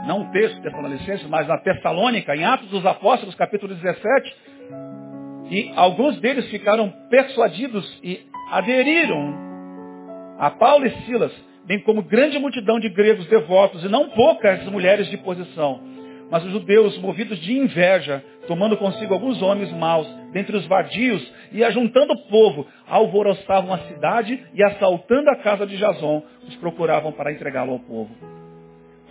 não 0.06 0.22
o 0.22 0.32
texto 0.32 0.62
tessalonicenses, 0.62 1.28
mas 1.28 1.48
na 1.48 1.58
Tessalônica, 1.60 2.36
em 2.36 2.44
Atos 2.44 2.70
dos 2.70 2.86
Apóstolos, 2.86 3.36
capítulo 3.36 3.74
17, 3.76 4.36
e 5.50 5.72
alguns 5.76 6.20
deles 6.20 6.50
ficaram 6.50 6.92
persuadidos 7.10 8.00
e 8.04 8.22
aderiram 8.52 9.36
a 10.40 10.50
Paulo 10.50 10.86
e 10.88 10.92
Silas, 11.06 11.32
bem 11.66 11.80
como 11.82 12.02
grande 12.02 12.40
multidão 12.40 12.80
de 12.80 12.90
gregos 12.90 13.28
devotos 13.28 13.84
e 13.84 13.90
não 13.90 14.10
poucas 14.10 14.64
mulheres 14.66 15.08
de 15.08 15.18
posição. 15.18 15.80
Mas 16.32 16.46
os 16.46 16.52
judeus, 16.52 16.98
movidos 16.98 17.38
de 17.40 17.58
inveja, 17.58 18.24
tomando 18.48 18.78
consigo 18.78 19.14
alguns 19.14 19.42
homens 19.42 19.72
maus, 19.74 20.08
dentre 20.32 20.56
os 20.56 20.66
vadios, 20.66 21.22
e 21.52 21.64
ajuntando 21.64 22.14
o 22.14 22.28
povo, 22.30 22.66
alvoroçavam 22.88 23.74
a 23.74 23.80
cidade 23.80 24.42
e 24.54 24.64
assaltando 24.64 25.30
a 25.30 25.36
casa 25.36 25.68
de 25.68 25.78
Jason, 25.78 26.24
os 26.48 26.56
procuravam 26.56 27.12
para 27.12 27.34
entregá-lo 27.34 27.74
ao 27.74 27.80
povo. 27.80 28.41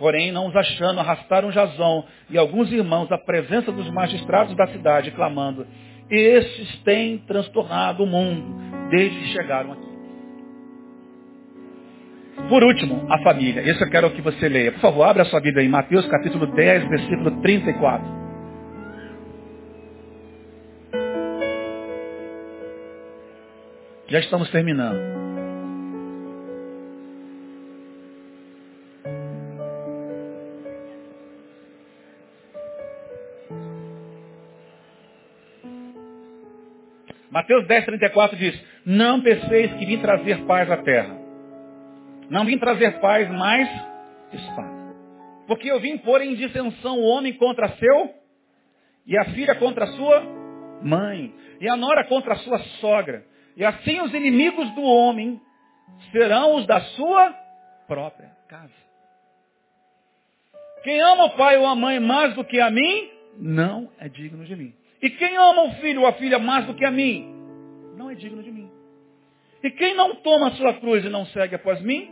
Porém, 0.01 0.31
não 0.31 0.47
os 0.47 0.55
achando, 0.55 0.99
arrastaram 0.99 1.51
Jason 1.51 2.03
e 2.31 2.35
alguns 2.35 2.71
irmãos 2.71 3.11
à 3.11 3.19
presença 3.19 3.71
dos 3.71 3.87
magistrados 3.91 4.55
da 4.55 4.65
cidade, 4.69 5.11
clamando, 5.11 5.67
estes 6.09 6.81
têm 6.81 7.19
transtornado 7.19 8.03
o 8.03 8.07
mundo 8.07 8.89
desde 8.89 9.15
que 9.15 9.27
chegaram 9.27 9.73
aqui. 9.73 9.91
Por 12.49 12.63
último, 12.63 13.05
a 13.11 13.19
família. 13.19 13.61
Isso 13.61 13.83
eu 13.83 13.91
quero 13.91 14.09
que 14.09 14.23
você 14.23 14.49
leia. 14.49 14.71
Por 14.71 14.81
favor, 14.81 15.03
abra 15.03 15.21
a 15.21 15.25
sua 15.25 15.39
Bíblia 15.39 15.63
em 15.63 15.69
Mateus 15.69 16.07
capítulo 16.07 16.47
10, 16.47 16.89
versículo 16.89 17.39
34. 17.41 18.21
Já 24.07 24.19
estamos 24.19 24.49
terminando. 24.49 25.20
Mateus 37.31 37.65
10, 37.65 37.85
34 37.85 38.37
diz, 38.37 38.61
não 38.85 39.21
penseis 39.21 39.73
que 39.75 39.85
vim 39.85 39.99
trazer 39.99 40.45
paz 40.45 40.69
à 40.69 40.77
terra. 40.77 41.17
Não 42.29 42.43
vim 42.43 42.57
trazer 42.57 42.99
paz, 42.99 43.29
mas 43.29 43.69
espada. 44.33 44.95
Porque 45.47 45.71
eu 45.71 45.79
vim 45.79 45.97
pôr 45.97 46.21
em 46.21 46.35
dissensão 46.35 46.99
o 46.99 47.03
homem 47.03 47.33
contra 47.33 47.69
seu, 47.69 48.13
e 49.05 49.17
a 49.17 49.25
filha 49.25 49.55
contra 49.55 49.87
sua 49.87 50.21
mãe, 50.83 51.33
e 51.61 51.69
a 51.69 51.77
nora 51.77 52.03
contra 52.05 52.35
sua 52.35 52.59
sogra. 52.81 53.25
E 53.55 53.63
assim 53.63 54.01
os 54.01 54.13
inimigos 54.13 54.69
do 54.75 54.81
homem 54.81 55.39
serão 56.11 56.55
os 56.55 56.65
da 56.67 56.81
sua 56.81 57.33
própria 57.87 58.31
casa. 58.49 58.71
Quem 60.83 60.99
ama 60.99 61.25
o 61.25 61.37
pai 61.37 61.57
ou 61.57 61.65
a 61.65 61.75
mãe 61.75 61.99
mais 61.99 62.33
do 62.33 62.43
que 62.43 62.59
a 62.59 62.69
mim, 62.69 63.09
não 63.37 63.89
é 63.99 64.09
digno 64.09 64.43
de 64.43 64.55
mim. 64.55 64.80
E 65.01 65.09
quem 65.09 65.35
ama 65.35 65.63
o 65.63 65.71
filho 65.75 66.01
ou 66.01 66.07
a 66.07 66.13
filha 66.13 66.37
mais 66.37 66.65
do 66.65 66.75
que 66.75 66.85
a 66.85 66.91
mim, 66.91 67.33
não 67.97 68.09
é 68.09 68.15
digno 68.15 68.43
de 68.43 68.51
mim. 68.51 68.69
E 69.63 69.71
quem 69.71 69.95
não 69.95 70.15
toma 70.15 70.47
a 70.47 70.51
sua 70.51 70.73
cruz 70.75 71.03
e 71.03 71.09
não 71.09 71.25
segue 71.27 71.55
após 71.55 71.81
mim, 71.81 72.11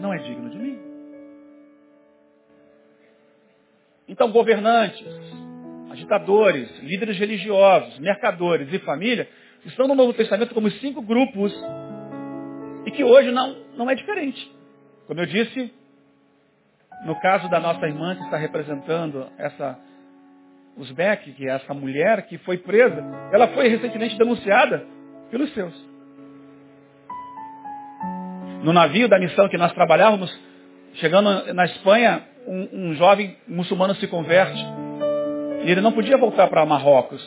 não 0.00 0.12
é 0.12 0.18
digno 0.18 0.50
de 0.50 0.58
mim. 0.58 0.78
Então, 4.08 4.30
governantes, 4.30 5.06
agitadores, 5.90 6.68
líderes 6.80 7.18
religiosos, 7.18 7.98
mercadores 7.98 8.72
e 8.72 8.78
família 8.80 9.28
estão 9.64 9.88
no 9.88 9.94
Novo 9.94 10.12
Testamento 10.12 10.54
como 10.54 10.70
cinco 10.72 11.00
grupos 11.00 11.52
e 12.86 12.90
que 12.90 13.02
hoje 13.02 13.30
não, 13.32 13.56
não 13.76 13.90
é 13.90 13.94
diferente. 13.94 14.52
Como 15.06 15.20
eu 15.20 15.26
disse, 15.26 15.72
no 17.06 17.18
caso 17.20 17.48
da 17.48 17.60
nossa 17.60 17.86
irmã 17.86 18.14
que 18.14 18.24
está 18.24 18.36
representando 18.36 19.26
essa 19.38 19.78
Uzbek, 20.76 21.32
que 21.32 21.48
é 21.48 21.52
essa 21.52 21.72
mulher 21.72 22.22
que 22.26 22.38
foi 22.38 22.58
presa, 22.58 23.04
ela 23.32 23.48
foi 23.48 23.68
recentemente 23.68 24.18
denunciada 24.18 24.84
pelos 25.30 25.52
seus 25.54 25.94
no 28.64 28.72
navio 28.72 29.06
da 29.08 29.18
missão 29.18 29.46
que 29.48 29.58
nós 29.58 29.72
trabalhávamos, 29.74 30.34
chegando 30.94 31.52
na 31.52 31.66
Espanha, 31.66 32.22
um, 32.48 32.68
um 32.72 32.94
jovem 32.94 33.36
muçulmano 33.46 33.94
se 33.96 34.06
converte. 34.06 34.58
E 35.64 35.70
ele 35.70 35.82
não 35.82 35.92
podia 35.92 36.16
voltar 36.16 36.48
para 36.48 36.64
Marrocos, 36.64 37.22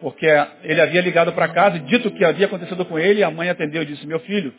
porque 0.00 0.26
ele 0.62 0.80
havia 0.80 1.02
ligado 1.02 1.32
para 1.34 1.48
casa 1.48 1.76
e 1.76 1.80
dito 1.80 2.08
o 2.08 2.10
que 2.10 2.24
havia 2.24 2.46
acontecido 2.46 2.84
com 2.86 2.98
ele, 2.98 3.20
e 3.20 3.24
a 3.24 3.30
mãe 3.30 3.50
atendeu 3.50 3.82
e 3.82 3.86
disse, 3.86 4.06
meu 4.06 4.18
filho, 4.20 4.52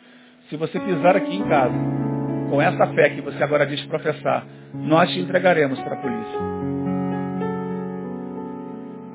se 0.48 0.56
você 0.56 0.78
pisar 0.78 1.16
aqui 1.16 1.34
em 1.34 1.48
casa, 1.48 1.74
com 2.48 2.62
essa 2.62 2.86
fé 2.94 3.10
que 3.10 3.20
você 3.20 3.42
agora 3.42 3.66
diz 3.66 3.84
professar, 3.86 4.46
nós 4.72 5.10
te 5.10 5.18
entregaremos 5.18 5.80
para 5.80 5.94
a 5.94 6.00
polícia. 6.00 6.63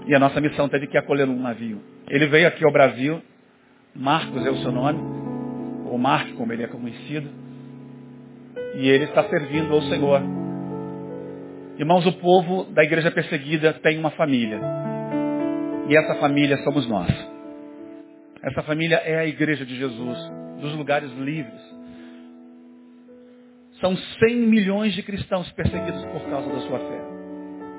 E 0.10 0.16
a 0.16 0.20
nossa 0.20 0.42
missão 0.42 0.68
teve 0.68 0.88
que 0.88 0.98
acolher 0.98 1.30
um 1.30 1.40
navio. 1.40 1.80
Ele 2.10 2.26
veio 2.26 2.48
aqui 2.48 2.66
ao 2.66 2.72
Brasil, 2.72 3.22
Marcos 3.96 4.44
é 4.44 4.50
o 4.50 4.58
seu 4.58 4.72
nome, 4.72 5.00
ou 5.86 6.00
Mark, 6.00 6.34
como 6.34 6.52
ele 6.52 6.64
é 6.64 6.68
conhecido, 6.68 7.30
e 8.74 8.90
ele 8.90 9.04
está 9.04 9.24
servindo 9.26 9.72
ao 9.72 9.84
Senhor. 9.84 10.20
Irmãos, 11.78 12.08
o 12.08 12.14
povo 12.14 12.64
da 12.72 12.84
igreja 12.84 13.12
perseguida 13.12 13.72
tem 13.84 14.00
uma 14.00 14.10
família. 14.10 14.60
E 15.88 15.96
essa 15.96 16.16
família 16.16 16.58
somos 16.64 16.88
nós. 16.90 17.10
Essa 18.42 18.64
família 18.64 18.96
é 19.06 19.20
a 19.20 19.28
igreja 19.28 19.64
de 19.64 19.76
Jesus, 19.76 20.18
dos 20.60 20.74
lugares 20.74 21.12
livres. 21.20 21.62
São 23.80 23.96
100 23.96 24.36
milhões 24.38 24.94
de 24.96 25.04
cristãos 25.04 25.52
perseguidos 25.52 26.04
por 26.06 26.28
causa 26.32 26.50
da 26.50 26.62
sua 26.62 26.80
fé. 26.80 27.02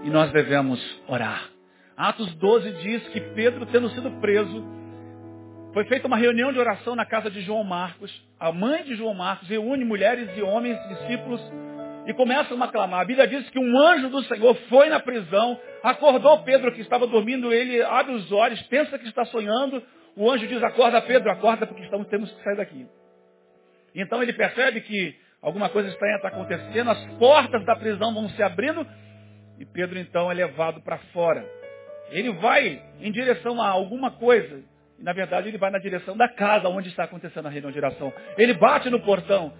E 0.04 0.10
nós 0.10 0.30
devemos 0.30 0.80
orar. 1.08 1.59
Atos 2.00 2.34
12 2.36 2.72
diz 2.82 3.08
que 3.08 3.20
Pedro, 3.34 3.66
tendo 3.66 3.90
sido 3.90 4.10
preso, 4.22 4.64
foi 5.74 5.84
feita 5.84 6.06
uma 6.06 6.16
reunião 6.16 6.50
de 6.50 6.58
oração 6.58 6.96
na 6.96 7.04
casa 7.04 7.30
de 7.30 7.42
João 7.42 7.62
Marcos. 7.62 8.10
A 8.38 8.50
mãe 8.50 8.82
de 8.84 8.96
João 8.96 9.12
Marcos 9.12 9.46
reúne 9.46 9.84
mulheres 9.84 10.30
e 10.34 10.40
homens, 10.40 10.78
discípulos, 10.88 11.42
e 12.06 12.14
começam 12.14 12.60
a 12.62 12.68
clamar. 12.68 13.02
A 13.02 13.04
Bíblia 13.04 13.26
diz 13.28 13.50
que 13.50 13.58
um 13.58 13.78
anjo 13.78 14.08
do 14.08 14.22
Senhor 14.24 14.54
foi 14.70 14.88
na 14.88 14.98
prisão, 14.98 15.60
acordou 15.82 16.42
Pedro 16.42 16.72
que 16.72 16.80
estava 16.80 17.06
dormindo, 17.06 17.52
ele 17.52 17.82
abre 17.82 18.14
os 18.14 18.32
olhos, 18.32 18.62
pensa 18.62 18.98
que 18.98 19.06
está 19.06 19.26
sonhando. 19.26 19.82
O 20.16 20.30
anjo 20.30 20.46
diz, 20.46 20.62
acorda 20.62 21.02
Pedro, 21.02 21.30
acorda 21.30 21.66
porque 21.66 21.82
estamos, 21.82 22.08
temos 22.08 22.32
que 22.32 22.42
sair 22.42 22.56
daqui. 22.56 22.86
Então 23.94 24.22
ele 24.22 24.32
percebe 24.32 24.80
que 24.80 25.14
alguma 25.42 25.68
coisa 25.68 25.90
estranha 25.90 26.16
está 26.16 26.28
acontecendo, 26.28 26.92
as 26.92 27.04
portas 27.18 27.62
da 27.66 27.76
prisão 27.76 28.14
vão 28.14 28.26
se 28.30 28.42
abrindo, 28.42 28.86
e 29.58 29.66
Pedro 29.66 29.98
então 29.98 30.30
é 30.30 30.34
levado 30.34 30.80
para 30.80 30.96
fora. 31.12 31.59
Ele 32.10 32.32
vai 32.34 32.82
em 33.00 33.10
direção 33.10 33.60
a 33.60 33.68
alguma 33.68 34.10
coisa, 34.10 34.62
e, 34.98 35.02
na 35.02 35.12
verdade, 35.12 35.48
ele 35.48 35.58
vai 35.58 35.70
na 35.70 35.78
direção 35.78 36.16
da 36.16 36.28
casa 36.28 36.68
onde 36.68 36.88
está 36.88 37.04
acontecendo 37.04 37.46
a 37.46 37.50
reunião 37.50 37.72
de 37.72 37.78
oração. 37.78 38.12
Ele 38.36 38.52
bate 38.54 38.90
no 38.90 39.00
portão. 39.00 39.52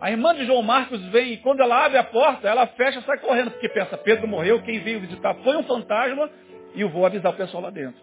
A 0.00 0.10
irmã 0.10 0.34
de 0.34 0.46
João 0.46 0.62
Marcos 0.62 1.04
vem 1.10 1.34
e 1.34 1.36
quando 1.36 1.60
ela 1.60 1.84
abre 1.84 1.98
a 1.98 2.04
porta, 2.04 2.48
ela 2.48 2.66
fecha 2.68 2.98
e 2.98 3.02
sai 3.02 3.18
correndo, 3.18 3.50
porque 3.52 3.68
pensa, 3.68 3.96
Pedro 3.98 4.26
morreu, 4.26 4.62
quem 4.62 4.80
veio 4.80 5.00
visitar 5.00 5.34
foi 5.44 5.56
um 5.56 5.62
fantasma 5.62 6.28
e 6.74 6.80
eu 6.80 6.88
vou 6.88 7.06
avisar 7.06 7.32
o 7.32 7.36
pessoal 7.36 7.62
lá 7.62 7.70
dentro. 7.70 8.00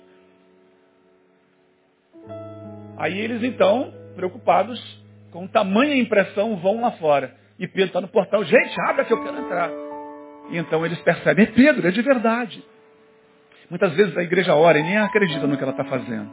Aí 2.98 3.18
eles 3.18 3.44
então, 3.44 3.94
preocupados 4.16 4.80
com 5.32 5.48
tamanha 5.48 5.96
impressão, 5.96 6.56
vão 6.58 6.82
lá 6.82 6.92
fora. 6.92 7.36
E 7.58 7.68
Pedro 7.68 7.88
está 7.88 8.02
no 8.02 8.08
portão, 8.08 8.44
gente, 8.44 8.82
abre 8.82 9.06
que 9.06 9.14
eu 9.14 9.24
quero 9.24 9.38
entrar. 9.38 9.70
E 10.52 10.58
então 10.58 10.86
eles 10.86 11.00
percebem, 11.02 11.46
é 11.46 11.52
Pedro, 11.52 11.88
é 11.88 11.92
de 11.92 12.02
verdade. 12.02 12.64
Muitas 13.70 13.94
vezes 13.94 14.18
a 14.18 14.24
igreja 14.24 14.56
ora 14.56 14.80
e 14.80 14.84
nem 14.84 14.98
acredita 14.98 15.46
no 15.46 15.56
que 15.56 15.64
ela 15.64 15.72
está 15.72 15.84
fazendo. 15.84 16.30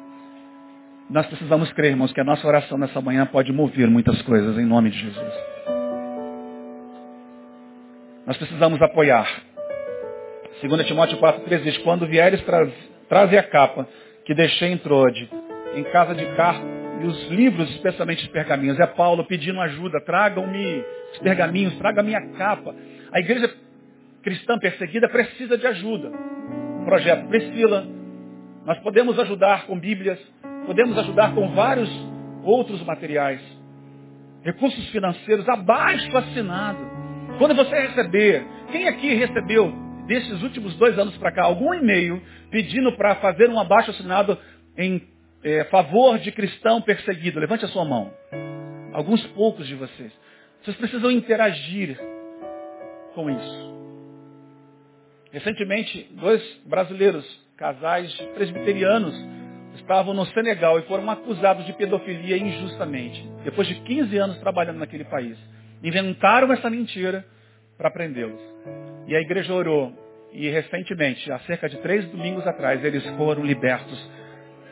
Nós 1.11 1.27
precisamos 1.27 1.73
crer, 1.73 1.91
irmãos, 1.91 2.13
que 2.13 2.21
a 2.21 2.25
nossa 2.25 2.47
oração 2.47 2.79
nessa 2.79 3.01
manhã 3.01 3.27
pode 3.27 3.53
mover 3.53 3.89
muitas 3.89 4.21
coisas 4.23 4.59
em 4.59 4.65
nome 4.65 4.91
de 4.91 4.99
Jesus. 4.99 5.35
Nós 8.27 8.37
precisamos 8.39 8.81
apoiar. 8.83 9.29
2 10.61 10.87
Timóteo 10.87 11.19
4,13 11.19 11.63
diz, 11.63 11.79
quando 11.79 12.07
vieres, 12.07 12.43
traze 13.09 13.39
a 13.39 13.43
capa 13.43 13.87
que 14.25 14.35
deixei 14.35 14.73
em 14.73 14.79
Trode, 14.79 15.31
em 15.77 15.85
casa 15.85 16.15
de 16.15 16.25
Carpo, 16.35 16.67
e 17.03 17.07
os 17.07 17.29
livros, 17.29 17.71
especialmente 17.73 18.25
os 18.25 18.29
pergaminhos. 18.31 18.81
É 18.81 18.87
Paulo 18.87 19.25
pedindo 19.27 19.61
ajuda, 19.61 20.01
tragam-me 20.01 20.83
os 21.13 21.19
pergaminhos, 21.19 21.77
tragam 21.77 22.01
a 22.01 22.07
minha 22.07 22.27
capa. 22.33 22.75
A 23.13 23.21
igreja 23.21 23.55
cristã 24.23 24.59
perseguida 24.59 25.09
precisa 25.09 25.59
de 25.59 25.67
ajuda. 25.67 26.11
Projeto 26.87 27.27
Priscila, 27.27 27.85
nós 28.65 28.79
podemos 28.79 29.19
ajudar 29.19 29.67
com 29.67 29.77
Bíblias, 29.77 30.21
podemos 30.67 30.97
ajudar 30.97 31.35
com 31.35 31.49
vários 31.49 31.91
outros 32.45 32.81
materiais. 32.85 33.41
Recursos 34.45 34.89
financeiros 34.91 35.49
abaixo 35.49 36.17
assinado. 36.17 36.79
Quando 37.39 37.57
você 37.57 37.89
receber, 37.89 38.47
quem 38.71 38.87
aqui 38.87 39.15
recebeu 39.15 39.73
desses 40.07 40.41
últimos 40.45 40.77
dois 40.77 40.97
anos 40.97 41.19
para 41.19 41.33
cá 41.33 41.43
algum 41.43 41.75
e-mail 41.75 42.23
pedindo 42.53 42.97
para 42.97 43.17
fazer 43.17 43.51
um 43.51 43.59
abaixo 43.59 43.91
assinado 43.91 44.39
em 44.79 45.03
é, 45.43 45.65
favor 45.65 46.21
de 46.21 46.31
cristão 46.31 46.81
perseguido? 46.81 47.41
Levante 47.41 47.65
a 47.65 47.69
sua 47.69 47.85
mão. 47.85 48.13
Alguns 48.93 49.27
poucos 49.33 49.67
de 49.67 49.75
vocês. 49.75 50.13
Vocês 50.63 50.77
precisam 50.77 51.11
interagir 51.11 51.99
com 53.13 53.29
isso. 53.29 53.76
Recentemente, 55.33 56.09
dois 56.13 56.43
brasileiros, 56.67 57.25
casais 57.57 58.15
presbiterianos, 58.35 59.15
estavam 59.77 60.15
no 60.15 60.27
Senegal 60.27 60.79
e 60.79 60.83
foram 60.83 61.09
acusados 61.11 61.65
de 61.67 61.73
pedofilia 61.73 62.37
injustamente. 62.37 63.29
Depois 63.45 63.69
de 63.69 63.75
15 63.77 64.17
anos 64.17 64.39
trabalhando 64.39 64.79
naquele 64.79 65.05
país. 65.05 65.37
Inventaram 65.83 66.53
essa 66.53 66.71
mentira 66.71 67.25
para 67.77 67.91
prendê-los. 67.91 68.41
E 69.07 69.15
a 69.15 69.21
igreja 69.21 69.53
orou. 69.53 69.93
E 70.33 70.49
recentemente, 70.49 71.31
há 71.31 71.39
cerca 71.41 71.69
de 71.69 71.79
três 71.79 72.05
domingos 72.07 72.47
atrás, 72.47 72.85
eles 72.85 73.05
foram 73.17 73.45
libertos. 73.45 74.11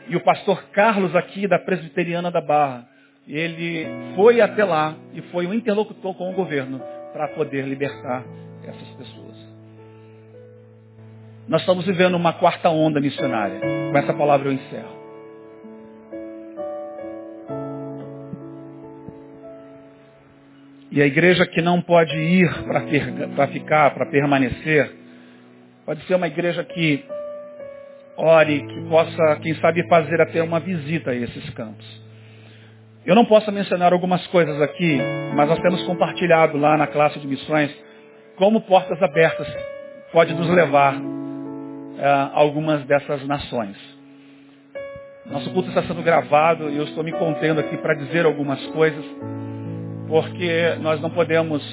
E 0.07 0.15
o 0.15 0.21
pastor 0.21 0.63
Carlos 0.71 1.15
aqui 1.15 1.47
da 1.47 1.57
Presbiteriana 1.57 2.29
da 2.29 2.41
Barra, 2.41 2.87
ele 3.27 3.87
foi 4.15 4.41
até 4.41 4.63
lá 4.63 4.95
e 5.13 5.21
foi 5.23 5.47
um 5.47 5.53
interlocutor 5.53 6.13
com 6.15 6.29
o 6.29 6.33
governo 6.33 6.79
para 7.11 7.29
poder 7.29 7.65
libertar 7.65 8.23
essas 8.63 8.87
pessoas. 8.89 9.44
Nós 11.47 11.61
estamos 11.61 11.85
vivendo 11.85 12.15
uma 12.15 12.33
quarta 12.33 12.69
onda 12.69 12.99
missionária. 12.99 13.59
Com 13.59 13.97
essa 13.97 14.13
palavra 14.13 14.49
eu 14.49 14.53
encerro. 14.53 14.95
E 20.91 21.01
a 21.01 21.05
igreja 21.05 21.45
que 21.45 21.61
não 21.61 21.81
pode 21.81 22.15
ir 22.17 22.49
para 23.35 23.47
ficar, 23.49 23.93
para 23.93 24.05
permanecer, 24.07 24.91
pode 25.85 26.01
ser 26.05 26.15
uma 26.15 26.27
igreja 26.27 26.63
que 26.63 27.03
ore, 28.17 28.65
que 28.65 28.81
possa, 28.89 29.35
quem 29.41 29.53
sabe, 29.55 29.87
fazer 29.89 30.21
até 30.21 30.41
uma 30.41 30.59
visita 30.59 31.11
a 31.11 31.15
esses 31.15 31.49
campos. 31.51 31.85
Eu 33.05 33.13
não 33.13 33.25
posso 33.25 33.51
mencionar 33.51 33.93
algumas 33.93 34.25
coisas 34.27 34.59
aqui, 34.61 34.97
mas 35.35 35.49
nós 35.49 35.59
temos 35.59 35.83
compartilhado 35.83 36.57
lá 36.57 36.75
na 36.77 36.87
classe 36.87 37.19
de 37.19 37.27
missões 37.27 37.71
como 38.35 38.61
portas 38.61 39.01
abertas 39.03 39.47
pode 40.11 40.33
nos 40.33 40.49
levar 40.49 40.95
a 41.99 42.31
algumas 42.33 42.83
dessas 42.85 43.25
nações. 43.25 43.77
Nosso 45.25 45.49
culto 45.51 45.69
está 45.69 45.83
sendo 45.83 46.03
gravado 46.03 46.69
e 46.69 46.77
eu 46.77 46.83
estou 46.83 47.03
me 47.03 47.11
contendo 47.11 47.59
aqui 47.59 47.77
para 47.77 47.95
dizer 47.95 48.25
algumas 48.25 48.63
coisas 48.67 49.03
porque 50.07 50.75
nós 50.81 51.01
não 51.01 51.09
podemos 51.09 51.63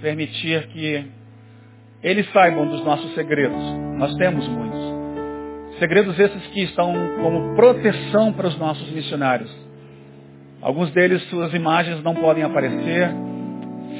permitir 0.00 0.66
que 0.68 1.04
eles 2.02 2.30
saibam 2.32 2.66
dos 2.66 2.84
nossos 2.84 3.14
segredos. 3.14 3.62
Nós 3.96 4.14
temos 4.16 4.46
muitos. 4.48 4.80
Segredos 5.78 6.18
esses 6.18 6.46
que 6.48 6.62
estão 6.62 6.92
como 7.20 7.54
proteção 7.54 8.32
para 8.32 8.48
os 8.48 8.58
nossos 8.58 8.90
missionários. 8.90 9.50
Alguns 10.60 10.90
deles, 10.92 11.22
suas 11.28 11.52
imagens 11.54 12.02
não 12.02 12.14
podem 12.14 12.44
aparecer, 12.44 13.10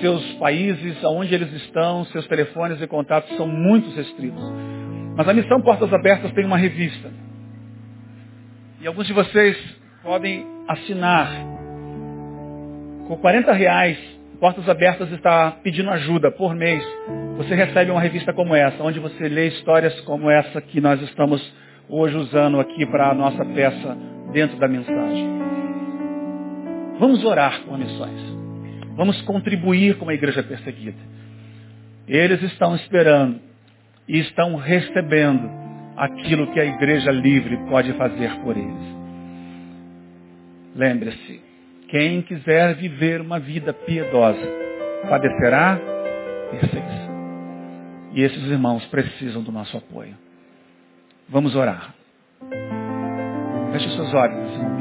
seus 0.01 0.23
países, 0.35 1.03
aonde 1.05 1.35
eles 1.35 1.53
estão, 1.53 2.05
seus 2.07 2.27
telefones 2.29 2.81
e 2.81 2.87
contatos 2.87 3.37
são 3.37 3.47
muito 3.47 3.95
restritos. 3.95 4.43
Mas 5.17 5.29
a 5.29 5.35
missão 5.35 5.61
Portas 5.61 5.93
Abertas 5.93 6.33
tem 6.33 6.45
uma 6.45 6.57
revista. 6.57 7.11
E 8.81 8.87
alguns 8.87 9.07
de 9.07 9.13
vocês 9.13 9.57
podem 10.03 10.47
assinar 10.69 11.31
com 13.07 13.17
40 13.17 13.53
reais, 13.53 13.99
Portas 14.41 14.69
Abertas 14.69 15.11
está 15.13 15.53
pedindo 15.63 15.91
ajuda 15.91 16.31
por 16.31 16.55
mês. 16.55 16.83
Você 17.37 17.55
recebe 17.55 17.91
uma 17.91 18.01
revista 18.01 18.33
como 18.33 18.55
essa, 18.55 18.83
onde 18.83 18.99
você 18.99 19.29
lê 19.29 19.49
histórias 19.49 19.99
como 20.01 20.31
essa 20.31 20.61
que 20.61 20.81
nós 20.81 21.01
estamos 21.03 21.41
hoje 21.89 22.17
usando 22.17 22.59
aqui 22.59 22.87
para 22.87 23.11
a 23.11 23.15
nossa 23.15 23.45
peça 23.45 23.97
dentro 24.33 24.57
da 24.59 24.67
mensagem. 24.67 25.29
Vamos 26.99 27.25
orar 27.25 27.61
com 27.63 27.77
missões. 27.77 28.21
Vamos 28.97 29.21
contribuir 29.23 29.97
com 29.99 30.09
a 30.09 30.15
igreja 30.15 30.43
perseguida. 30.43 30.99
Eles 32.09 32.43
estão 32.43 32.75
esperando 32.77 33.41
e 34.09 34.19
estão 34.19 34.57
recebendo 34.57 35.51
aquilo 35.97 36.47
que 36.53 36.61
a 36.61 36.65
igreja 36.65 37.11
livre 37.11 37.57
pode 37.69 37.93
fazer 37.95 38.35
por 38.41 38.57
eles. 38.57 38.97
Lembre-se, 40.75 41.41
quem 41.89 42.23
quiser 42.23 42.75
viver 42.77 43.21
uma 43.21 43.39
vida 43.39 43.73
piedosa 43.73 44.49
padecerá 45.09 45.79
perseguição. 46.51 47.13
E 48.15 48.23
esses 48.23 48.43
irmãos 48.45 48.85
precisam 48.87 49.43
do 49.43 49.53
nosso 49.53 49.77
apoio. 49.77 50.17
Vamos 51.29 51.55
orar. 51.55 51.95
Feche 53.73 53.89
seus 53.97 54.13
olhos 54.15 54.37
nesse 54.37 54.72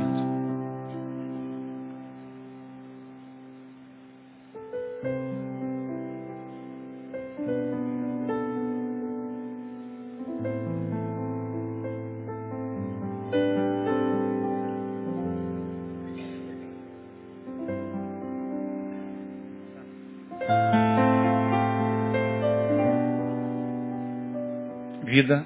vida. 25.03 25.45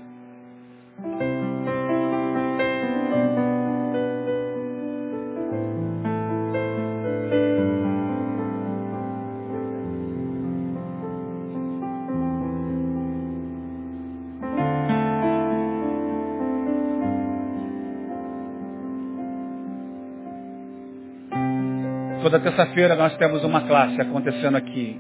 Toda 22.22 22.40
terça-feira 22.40 22.96
nós 22.96 23.16
temos 23.18 23.44
uma 23.44 23.62
classe 23.62 24.02
acontecendo 24.02 24.58
aqui. 24.58 25.00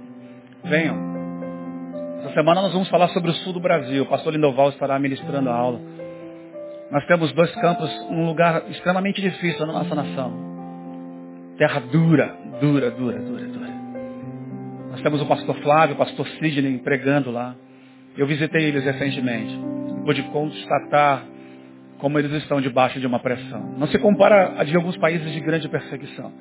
Venham 0.63 1.14
semana 2.33 2.61
nós 2.61 2.73
vamos 2.73 2.87
falar 2.89 3.09
sobre 3.09 3.31
o 3.31 3.33
sul 3.33 3.53
do 3.53 3.59
Brasil. 3.59 4.03
O 4.03 4.07
pastor 4.07 4.33
Lindoval 4.33 4.69
estará 4.69 4.97
ministrando 4.99 5.49
a 5.49 5.53
aula. 5.53 5.79
Nós 6.91 7.05
temos 7.07 7.31
dois 7.33 7.53
campos, 7.55 7.89
um 8.09 8.25
lugar 8.25 8.63
extremamente 8.69 9.21
difícil 9.21 9.65
na 9.65 9.73
nossa 9.73 9.95
nação. 9.95 10.33
Terra 11.57 11.79
dura, 11.91 12.35
dura, 12.61 12.91
dura, 12.91 13.19
dura, 13.19 13.45
dura. 13.45 13.73
Nós 14.91 15.01
temos 15.01 15.21
o 15.21 15.25
pastor 15.25 15.55
Flávio, 15.57 15.95
o 15.95 15.97
pastor 15.97 16.27
Sidney 16.39 16.77
pregando 16.79 17.31
lá. 17.31 17.55
Eu 18.17 18.25
visitei 18.27 18.65
eles 18.65 18.83
recentemente. 18.83 19.59
Pude 20.05 20.23
constatar 20.23 21.23
como 21.97 22.19
eles 22.19 22.31
estão 22.33 22.61
debaixo 22.61 22.99
de 22.99 23.07
uma 23.07 23.19
pressão. 23.19 23.75
Não 23.77 23.87
se 23.87 23.97
compara 23.99 24.53
a 24.57 24.63
de 24.63 24.75
alguns 24.75 24.95
países 24.97 25.31
de 25.33 25.39
grande 25.39 25.67
perseguição. 25.67 26.31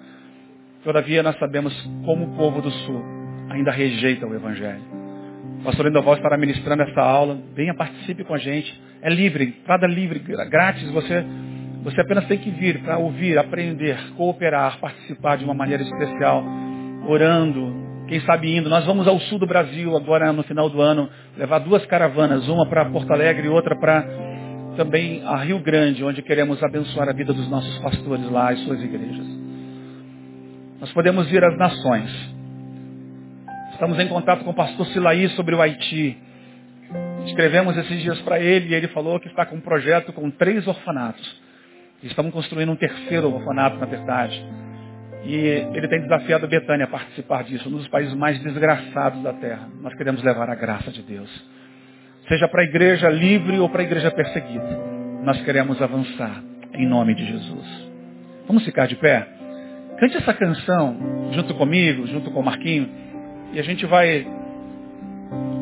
Todavia 0.84 1.22
nós 1.22 1.38
sabemos 1.38 1.74
como 2.04 2.26
o 2.26 2.36
povo 2.36 2.60
do 2.60 2.70
Sul 2.70 3.02
ainda 3.50 3.70
rejeita 3.70 4.26
o 4.26 4.34
Evangelho. 4.34 5.03
Pastor 5.64 5.86
Lindoval 5.86 6.16
estará 6.16 6.36
ministrando 6.36 6.82
essa 6.82 7.00
aula. 7.00 7.38
Venha, 7.54 7.74
participe 7.74 8.22
com 8.22 8.34
a 8.34 8.38
gente. 8.38 8.78
É 9.00 9.08
livre, 9.08 9.44
entrada 9.60 9.86
livre, 9.86 10.18
grátis. 10.18 10.90
Você, 10.90 11.24
você 11.82 12.00
apenas 12.02 12.26
tem 12.26 12.36
que 12.36 12.50
vir 12.50 12.82
para 12.82 12.98
ouvir, 12.98 13.38
aprender, 13.38 13.98
cooperar, 14.14 14.78
participar 14.78 15.38
de 15.38 15.44
uma 15.44 15.54
maneira 15.54 15.82
especial, 15.82 16.44
orando, 17.08 17.74
quem 18.06 18.20
sabe 18.20 18.54
indo. 18.54 18.68
Nós 18.68 18.84
vamos 18.84 19.08
ao 19.08 19.18
sul 19.20 19.38
do 19.38 19.46
Brasil 19.46 19.96
agora 19.96 20.32
no 20.32 20.42
final 20.42 20.68
do 20.68 20.82
ano, 20.82 21.08
levar 21.36 21.60
duas 21.60 21.84
caravanas, 21.86 22.46
uma 22.46 22.66
para 22.66 22.84
Porto 22.84 23.10
Alegre 23.10 23.46
e 23.46 23.50
outra 23.50 23.74
para 23.74 24.04
também 24.76 25.22
a 25.24 25.36
Rio 25.36 25.60
Grande, 25.60 26.04
onde 26.04 26.20
queremos 26.20 26.62
abençoar 26.62 27.08
a 27.08 27.12
vida 27.12 27.32
dos 27.32 27.48
nossos 27.48 27.78
pastores 27.78 28.28
lá 28.30 28.52
e 28.52 28.56
suas 28.58 28.82
igrejas. 28.82 29.26
Nós 30.80 30.92
podemos 30.92 31.32
ir 31.32 31.42
às 31.42 31.56
nações. 31.56 32.33
Estamos 33.74 33.98
em 33.98 34.06
contato 34.06 34.44
com 34.44 34.50
o 34.50 34.54
pastor 34.54 34.86
Silaí 34.86 35.28
sobre 35.30 35.52
o 35.52 35.60
Haiti. 35.60 36.16
Escrevemos 37.26 37.76
esses 37.76 38.02
dias 38.02 38.20
para 38.20 38.38
ele 38.38 38.68
e 38.68 38.74
ele 38.74 38.86
falou 38.88 39.18
que 39.18 39.26
está 39.26 39.44
com 39.44 39.56
um 39.56 39.60
projeto 39.60 40.12
com 40.12 40.30
três 40.30 40.64
orfanatos. 40.68 41.42
Estamos 42.00 42.32
construindo 42.32 42.70
um 42.70 42.76
terceiro 42.76 43.34
orfanato, 43.34 43.76
na 43.78 43.86
verdade. 43.86 44.40
E 45.24 45.34
ele 45.34 45.88
tem 45.88 46.02
desafiado 46.02 46.46
a 46.46 46.48
Betânia 46.48 46.84
a 46.84 46.88
participar 46.88 47.42
disso, 47.42 47.68
um 47.68 47.72
dos 47.72 47.88
países 47.88 48.14
mais 48.14 48.38
desgraçados 48.44 49.20
da 49.24 49.32
terra. 49.32 49.68
Nós 49.82 49.92
queremos 49.94 50.22
levar 50.22 50.48
a 50.48 50.54
graça 50.54 50.92
de 50.92 51.02
Deus. 51.02 51.44
Seja 52.28 52.46
para 52.46 52.62
a 52.62 52.64
igreja 52.64 53.10
livre 53.10 53.58
ou 53.58 53.68
para 53.68 53.80
a 53.80 53.84
igreja 53.84 54.10
perseguida. 54.12 54.80
Nós 55.24 55.42
queremos 55.42 55.82
avançar 55.82 56.40
em 56.74 56.86
nome 56.86 57.12
de 57.16 57.26
Jesus. 57.26 57.90
Vamos 58.46 58.64
ficar 58.64 58.86
de 58.86 58.94
pé? 58.94 59.26
Cante 59.98 60.16
essa 60.16 60.32
canção 60.32 61.32
junto 61.32 61.54
comigo, 61.54 62.06
junto 62.06 62.30
com 62.30 62.38
o 62.38 62.44
Marquinho, 62.44 63.03
e 63.54 63.60
a 63.60 63.62
gente 63.62 63.86
vai 63.86 64.26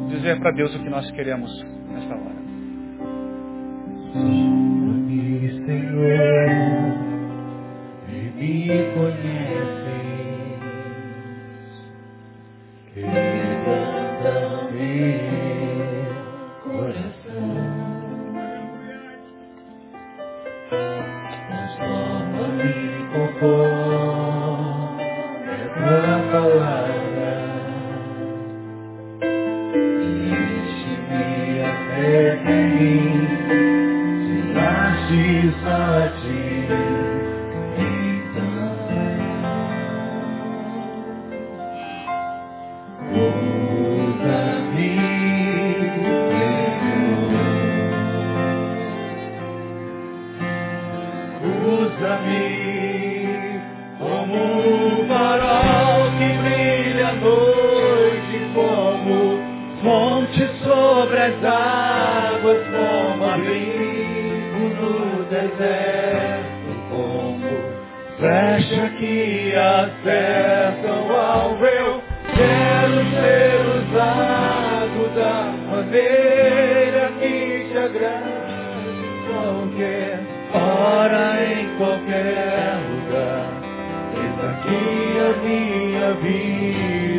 dizer 0.09 0.41
para 0.41 0.51
Deus 0.53 0.75
o 0.75 0.79
que 0.79 0.89
nós 0.89 1.11
queremos 1.11 1.53
nesta 1.91 2.15
hora. 2.15 2.33
Senhor, 5.67 6.49
me 8.07 8.69
meu 14.73 14.95
coração. 16.63 17.53
Transforma-me 21.49 22.73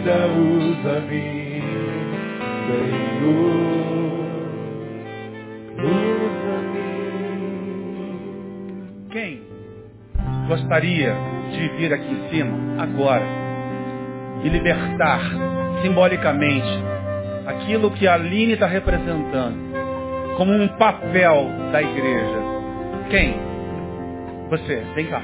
vida, 0.04 0.28
usa-me, 0.28 1.64
Senhor, 2.68 3.24
usa-me. 5.80 6.92
Quem 9.12 9.42
gostaria 10.48 11.16
de 11.52 11.70
vir 11.78 11.94
aqui 11.94 12.12
em 12.12 12.30
cima 12.30 12.84
agora 12.84 13.26
e 14.44 14.50
libertar 14.50 15.22
simbolicamente 15.82 16.84
aquilo 17.48 17.92
que 17.92 18.06
a 18.06 18.16
Aline 18.16 18.54
está 18.54 18.68
representando 18.68 19.58
como 20.36 20.52
um 20.52 20.68
papel 20.78 21.48
da 21.72 21.82
igreja? 21.82 22.44
Quem? 23.10 23.36
Você, 24.50 24.84
vem 24.96 25.06
cá. 25.08 25.22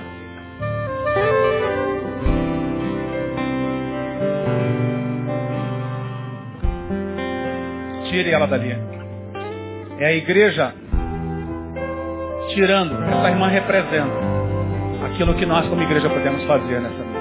Tire 8.20 8.32
ela 8.32 8.48
dali. 8.48 8.76
É 9.98 10.08
a 10.08 10.12
igreja 10.12 10.74
tirando. 12.50 13.02
Essa 13.02 13.30
irmã 13.30 13.48
representa 13.48 14.12
aquilo 15.06 15.34
que 15.36 15.46
nós 15.46 15.66
como 15.70 15.82
igreja 15.82 16.10
podemos 16.10 16.44
fazer 16.44 16.82
nessa. 16.82 17.19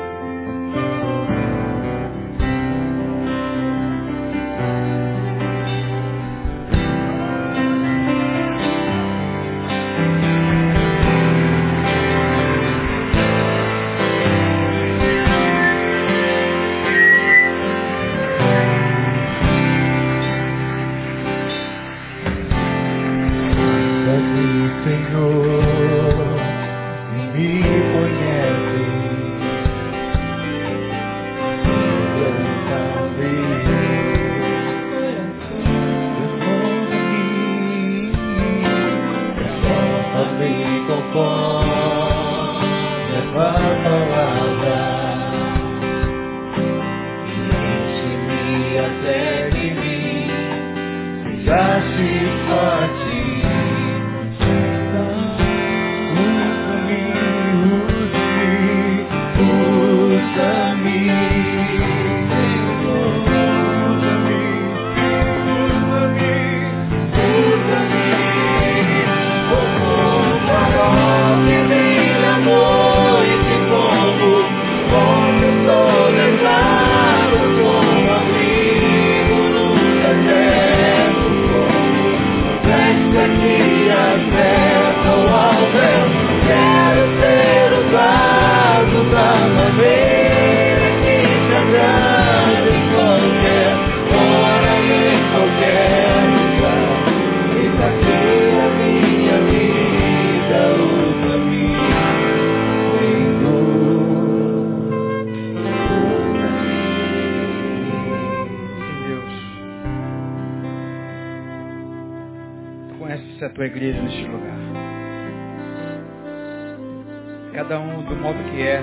Modo 118.19 118.39
que 118.51 118.63
é, 118.63 118.83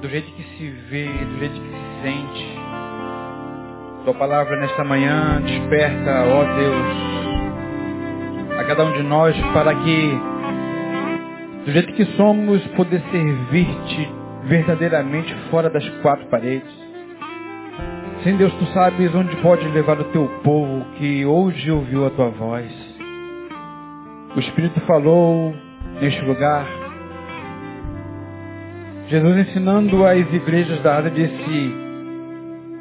do 0.00 0.08
jeito 0.08 0.30
que 0.32 0.42
se 0.42 0.70
vê, 0.90 1.06
do 1.06 1.38
jeito 1.38 1.54
que 1.54 1.68
se 1.68 2.02
sente. 2.02 2.58
Tua 4.04 4.14
palavra 4.14 4.60
nesta 4.60 4.84
manhã 4.84 5.40
desperta, 5.40 6.24
ó 6.26 6.44
Deus, 6.54 6.86
a 8.58 8.64
cada 8.64 8.84
um 8.84 8.92
de 8.92 9.02
nós 9.02 9.34
para 9.52 9.74
que, 9.74 10.18
do 11.64 11.72
jeito 11.72 11.92
que 11.94 12.04
somos, 12.16 12.66
poder 12.76 13.00
servir-te 13.10 14.12
verdadeiramente 14.44 15.34
fora 15.50 15.70
das 15.70 15.88
quatro 16.02 16.26
paredes. 16.26 16.84
Sim, 18.22 18.36
Deus, 18.36 18.52
tu 18.54 18.66
sabes 18.66 19.14
onde 19.14 19.34
pode 19.36 19.66
levar 19.68 20.00
o 20.00 20.04
teu 20.04 20.26
povo 20.42 20.84
que 20.96 21.24
hoje 21.24 21.70
ouviu 21.70 22.06
a 22.06 22.10
tua 22.10 22.28
voz. 22.30 22.70
O 24.36 24.40
Espírito 24.40 24.80
falou 24.82 25.54
neste 26.00 26.20
lugar. 26.22 26.83
Jesus 29.08 29.48
ensinando 29.48 30.04
às 30.06 30.32
igrejas 30.32 30.80
da 30.82 30.96
área 30.96 31.10
disse, 31.10 31.74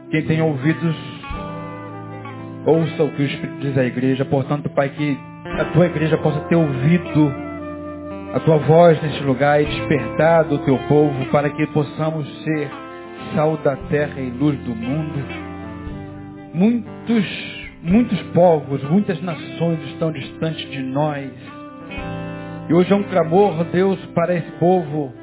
quem 0.10 0.22
tem 0.26 0.42
ouvidos, 0.42 0.96
ouça 2.66 3.04
o 3.04 3.10
que 3.10 3.24
o 3.24 3.26
Espírito 3.26 3.60
diz 3.60 3.78
à 3.78 3.84
igreja. 3.84 4.24
Portanto, 4.24 4.70
Pai, 4.70 4.90
que 4.90 5.18
a 5.60 5.66
tua 5.66 5.86
igreja 5.88 6.18
possa 6.18 6.40
ter 6.42 6.56
ouvido 6.56 7.34
a 8.34 8.40
tua 8.40 8.58
voz 8.58 9.02
neste 9.02 9.24
lugar 9.24 9.62
e 9.62 9.66
despertado 9.66 10.56
o 10.56 10.60
teu 10.60 10.78
povo 10.88 11.26
para 11.26 11.50
que 11.50 11.68
possamos 11.68 12.28
ser 12.44 12.70
sal 13.36 13.58
da 13.58 13.76
terra 13.76 14.20
e 14.20 14.30
luz 14.30 14.58
do 14.60 14.74
mundo. 14.76 15.26
Muitos, 16.54 17.70
muitos 17.82 18.22
povos, 18.34 18.84
muitas 18.84 19.22
nações 19.22 19.80
estão 19.90 20.12
distantes 20.12 20.70
de 20.72 20.82
nós. 20.82 21.32
E 22.70 22.74
hoje 22.74 22.94
é 22.94 22.96
um 22.96 23.04
clamor, 23.04 23.64
Deus, 23.66 24.00
para 24.16 24.36
esse 24.36 24.52
povo. 24.54 25.23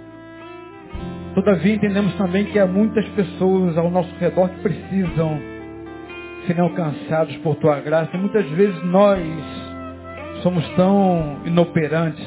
Todavia 1.35 1.75
entendemos 1.75 2.15
também 2.15 2.45
que 2.47 2.59
há 2.59 2.67
muitas 2.67 3.07
pessoas 3.11 3.77
ao 3.79 3.91
nosso 3.91 4.13
redor 4.19 4.49
que 4.49 4.61
precisam 4.61 5.39
serem 6.47 6.63
alcançados 6.63 7.37
por 7.39 7.55
tua 7.57 7.79
graça. 7.81 8.11
E 8.15 8.19
muitas 8.19 8.49
vezes 8.51 8.83
nós 8.85 9.21
somos 10.43 10.67
tão 10.71 11.37
inoperantes 11.45 12.27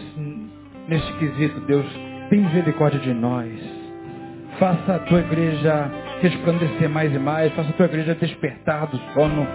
neste 0.87 1.11
quesito, 1.13 1.59
Deus. 1.61 1.85
Tem 2.29 2.39
misericórdia 2.39 2.99
de 2.99 3.13
nós. 3.13 3.51
Faça 4.57 4.95
a 4.95 4.99
tua 4.99 5.19
igreja 5.19 5.91
resplandecer 6.21 6.89
mais 6.89 7.13
e 7.13 7.19
mais. 7.19 7.51
Faça 7.53 7.69
a 7.69 7.73
tua 7.73 7.85
igreja 7.87 8.15
despertar 8.15 8.87
do 8.87 8.97
sono. 9.13 9.45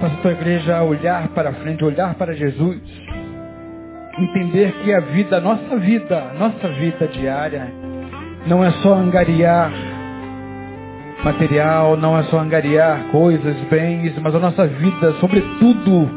Faça 0.00 0.14
a 0.14 0.18
tua 0.18 0.32
igreja 0.32 0.82
olhar 0.82 1.28
para 1.28 1.52
frente, 1.54 1.84
olhar 1.84 2.14
para 2.14 2.34
Jesus. 2.34 2.82
Entender 4.18 4.72
que 4.84 4.92
a 4.92 5.00
vida, 5.00 5.38
a 5.38 5.40
nossa 5.40 5.76
vida, 5.76 6.30
a 6.30 6.34
nossa 6.34 6.68
vida 6.68 7.08
diária, 7.08 7.83
não 8.46 8.64
é 8.64 8.70
só 8.82 8.94
angariar 8.94 9.72
material, 11.24 11.96
não 11.96 12.18
é 12.18 12.22
só 12.24 12.38
angariar 12.38 13.04
coisas, 13.10 13.56
bens, 13.70 14.14
mas 14.20 14.34
a 14.34 14.38
nossa 14.38 14.66
vida, 14.66 15.12
sobretudo, 15.20 16.10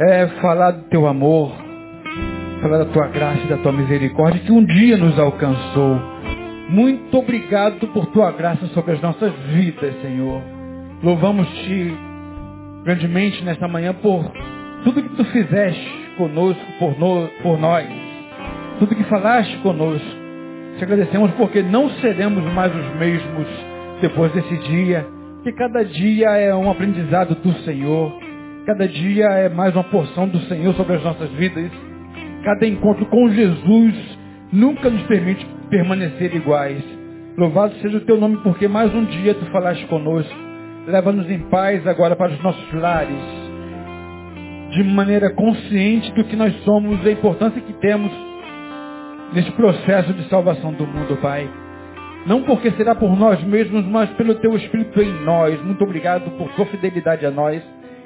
é 0.00 0.26
falar 0.40 0.72
do 0.72 0.82
teu 0.88 1.06
amor, 1.06 1.52
falar 2.60 2.78
da 2.78 2.86
tua 2.86 3.06
graça 3.08 3.40
e 3.44 3.48
da 3.48 3.56
tua 3.58 3.72
misericórdia 3.72 4.40
que 4.40 4.50
um 4.50 4.64
dia 4.64 4.96
nos 4.96 5.18
alcançou 5.18 6.14
muito 6.68 7.18
obrigado 7.18 7.86
por 7.88 8.06
tua 8.06 8.30
graça 8.32 8.66
sobre 8.68 8.92
as 8.92 9.00
nossas 9.00 9.32
vidas, 9.52 9.94
Senhor. 10.00 10.40
Louvamos-te 11.02 11.94
grandemente 12.84 13.44
nesta 13.44 13.68
manhã 13.68 13.92
por 13.92 14.24
tudo 14.82 15.02
que 15.02 15.16
tu 15.16 15.24
fizeste 15.26 16.14
conosco, 16.16 16.64
por, 16.78 16.98
no, 16.98 17.28
por 17.42 17.58
nós. 17.58 17.86
Tudo 18.78 18.94
que 18.94 19.04
falaste 19.04 19.56
conosco. 19.58 20.23
Te 20.78 20.84
agradecemos 20.84 21.30
porque 21.32 21.62
não 21.62 21.88
seremos 22.00 22.42
mais 22.52 22.74
os 22.74 22.96
mesmos 22.96 23.46
depois 24.00 24.32
desse 24.32 24.56
dia. 24.68 25.06
Que 25.44 25.52
cada 25.52 25.84
dia 25.84 26.30
é 26.30 26.54
um 26.54 26.68
aprendizado 26.68 27.36
do 27.36 27.52
Senhor. 27.64 28.12
Cada 28.66 28.88
dia 28.88 29.26
é 29.26 29.48
mais 29.48 29.74
uma 29.74 29.84
porção 29.84 30.26
do 30.26 30.38
Senhor 30.40 30.74
sobre 30.74 30.96
as 30.96 31.04
nossas 31.04 31.30
vidas. 31.32 31.70
Cada 32.44 32.66
encontro 32.66 33.06
com 33.06 33.30
Jesus 33.30 34.18
nunca 34.52 34.90
nos 34.90 35.02
permite 35.02 35.46
permanecer 35.70 36.34
iguais. 36.34 36.82
Louvado 37.36 37.74
seja 37.76 37.98
o 37.98 38.00
teu 38.00 38.16
nome, 38.16 38.38
porque 38.42 38.66
mais 38.66 38.92
um 38.94 39.04
dia 39.04 39.34
tu 39.34 39.46
falaste 39.46 39.86
conosco. 39.86 40.34
Leva-nos 40.86 41.30
em 41.30 41.38
paz 41.50 41.86
agora 41.86 42.16
para 42.16 42.32
os 42.32 42.42
nossos 42.42 42.72
lares. 42.72 43.44
De 44.70 44.82
maneira 44.82 45.30
consciente 45.30 46.12
do 46.14 46.24
que 46.24 46.34
nós 46.34 46.52
somos, 46.64 47.06
a 47.06 47.10
importância 47.12 47.60
que 47.60 47.72
temos 47.74 48.10
nesse 49.34 49.50
processo 49.52 50.12
de 50.14 50.28
salvação 50.28 50.72
do 50.72 50.86
mundo, 50.86 51.16
Pai. 51.16 51.50
Não 52.26 52.42
porque 52.42 52.70
será 52.72 52.94
por 52.94 53.14
nós 53.16 53.42
mesmos, 53.44 53.84
mas 53.86 54.08
pelo 54.10 54.34
teu 54.36 54.56
Espírito 54.56 55.02
em 55.02 55.12
nós. 55.24 55.60
Muito 55.62 55.84
obrigado 55.84 56.30
por 56.38 56.48
tua 56.52 56.64
fidelidade 56.66 57.26
a 57.26 57.30
nós 57.30 57.62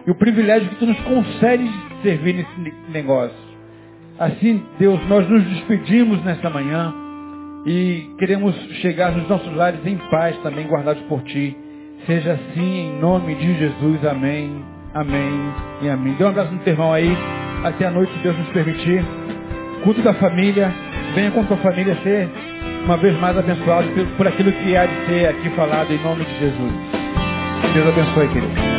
e 0.07 0.11
o 0.11 0.15
privilégio 0.15 0.69
que 0.71 0.77
tu 0.77 0.87
nos 0.87 0.99
concedes 1.01 1.71
de 1.71 2.03
servir 2.03 2.35
nesse 2.35 2.91
negócio. 2.91 3.37
Assim, 4.19 4.65
Deus, 4.79 4.99
nós 5.07 5.29
nos 5.29 5.45
despedimos 5.45 6.25
nesta 6.25 6.51
manhã. 6.51 6.93
E 7.67 8.15
queremos 8.19 8.55
chegar 8.81 9.13
nos 9.13 9.29
nossos 9.29 9.55
lares 9.55 9.85
em 9.85 9.97
paz 10.11 10.37
também, 10.39 10.67
guardados 10.67 11.03
por 11.03 11.23
Ti. 11.23 11.57
Seja 12.07 12.33
assim 12.33 12.79
em 12.79 12.99
nome 12.99 13.35
de 13.35 13.55
Jesus. 13.59 14.05
Amém, 14.07 14.65
amém 14.95 15.53
e 15.83 15.89
amém. 15.89 16.15
Dê 16.15 16.25
um 16.25 16.29
abraço 16.29 16.53
no 16.53 16.61
teu 16.61 16.73
irmão 16.73 16.93
aí. 16.93 17.15
Até 17.65 17.87
a 17.87 17.91
noite, 17.91 18.13
Deus 18.23 18.37
nos 18.39 18.49
permitir. 18.49 19.05
Culto 19.85 20.03
da 20.03 20.15
família. 20.15 20.88
Venha 21.15 21.31
com 21.31 21.41
a 21.41 21.45
tua 21.45 21.57
família 21.59 21.97
ser 22.03 22.29
uma 22.85 22.97
vez 22.97 23.19
mais 23.21 23.37
abençoado 23.37 23.89
por 24.17 24.27
aquilo 24.27 24.53
que 24.53 24.77
há 24.77 24.87
de 24.87 25.07
ser 25.07 25.29
aqui 25.29 25.51
falado 25.51 25.93
em 25.93 25.99
nome 26.03 26.25
de 26.25 26.39
Jesus. 26.39 26.73
Deus 27.75 27.89
abençoe, 27.89 28.29
querido. 28.29 28.78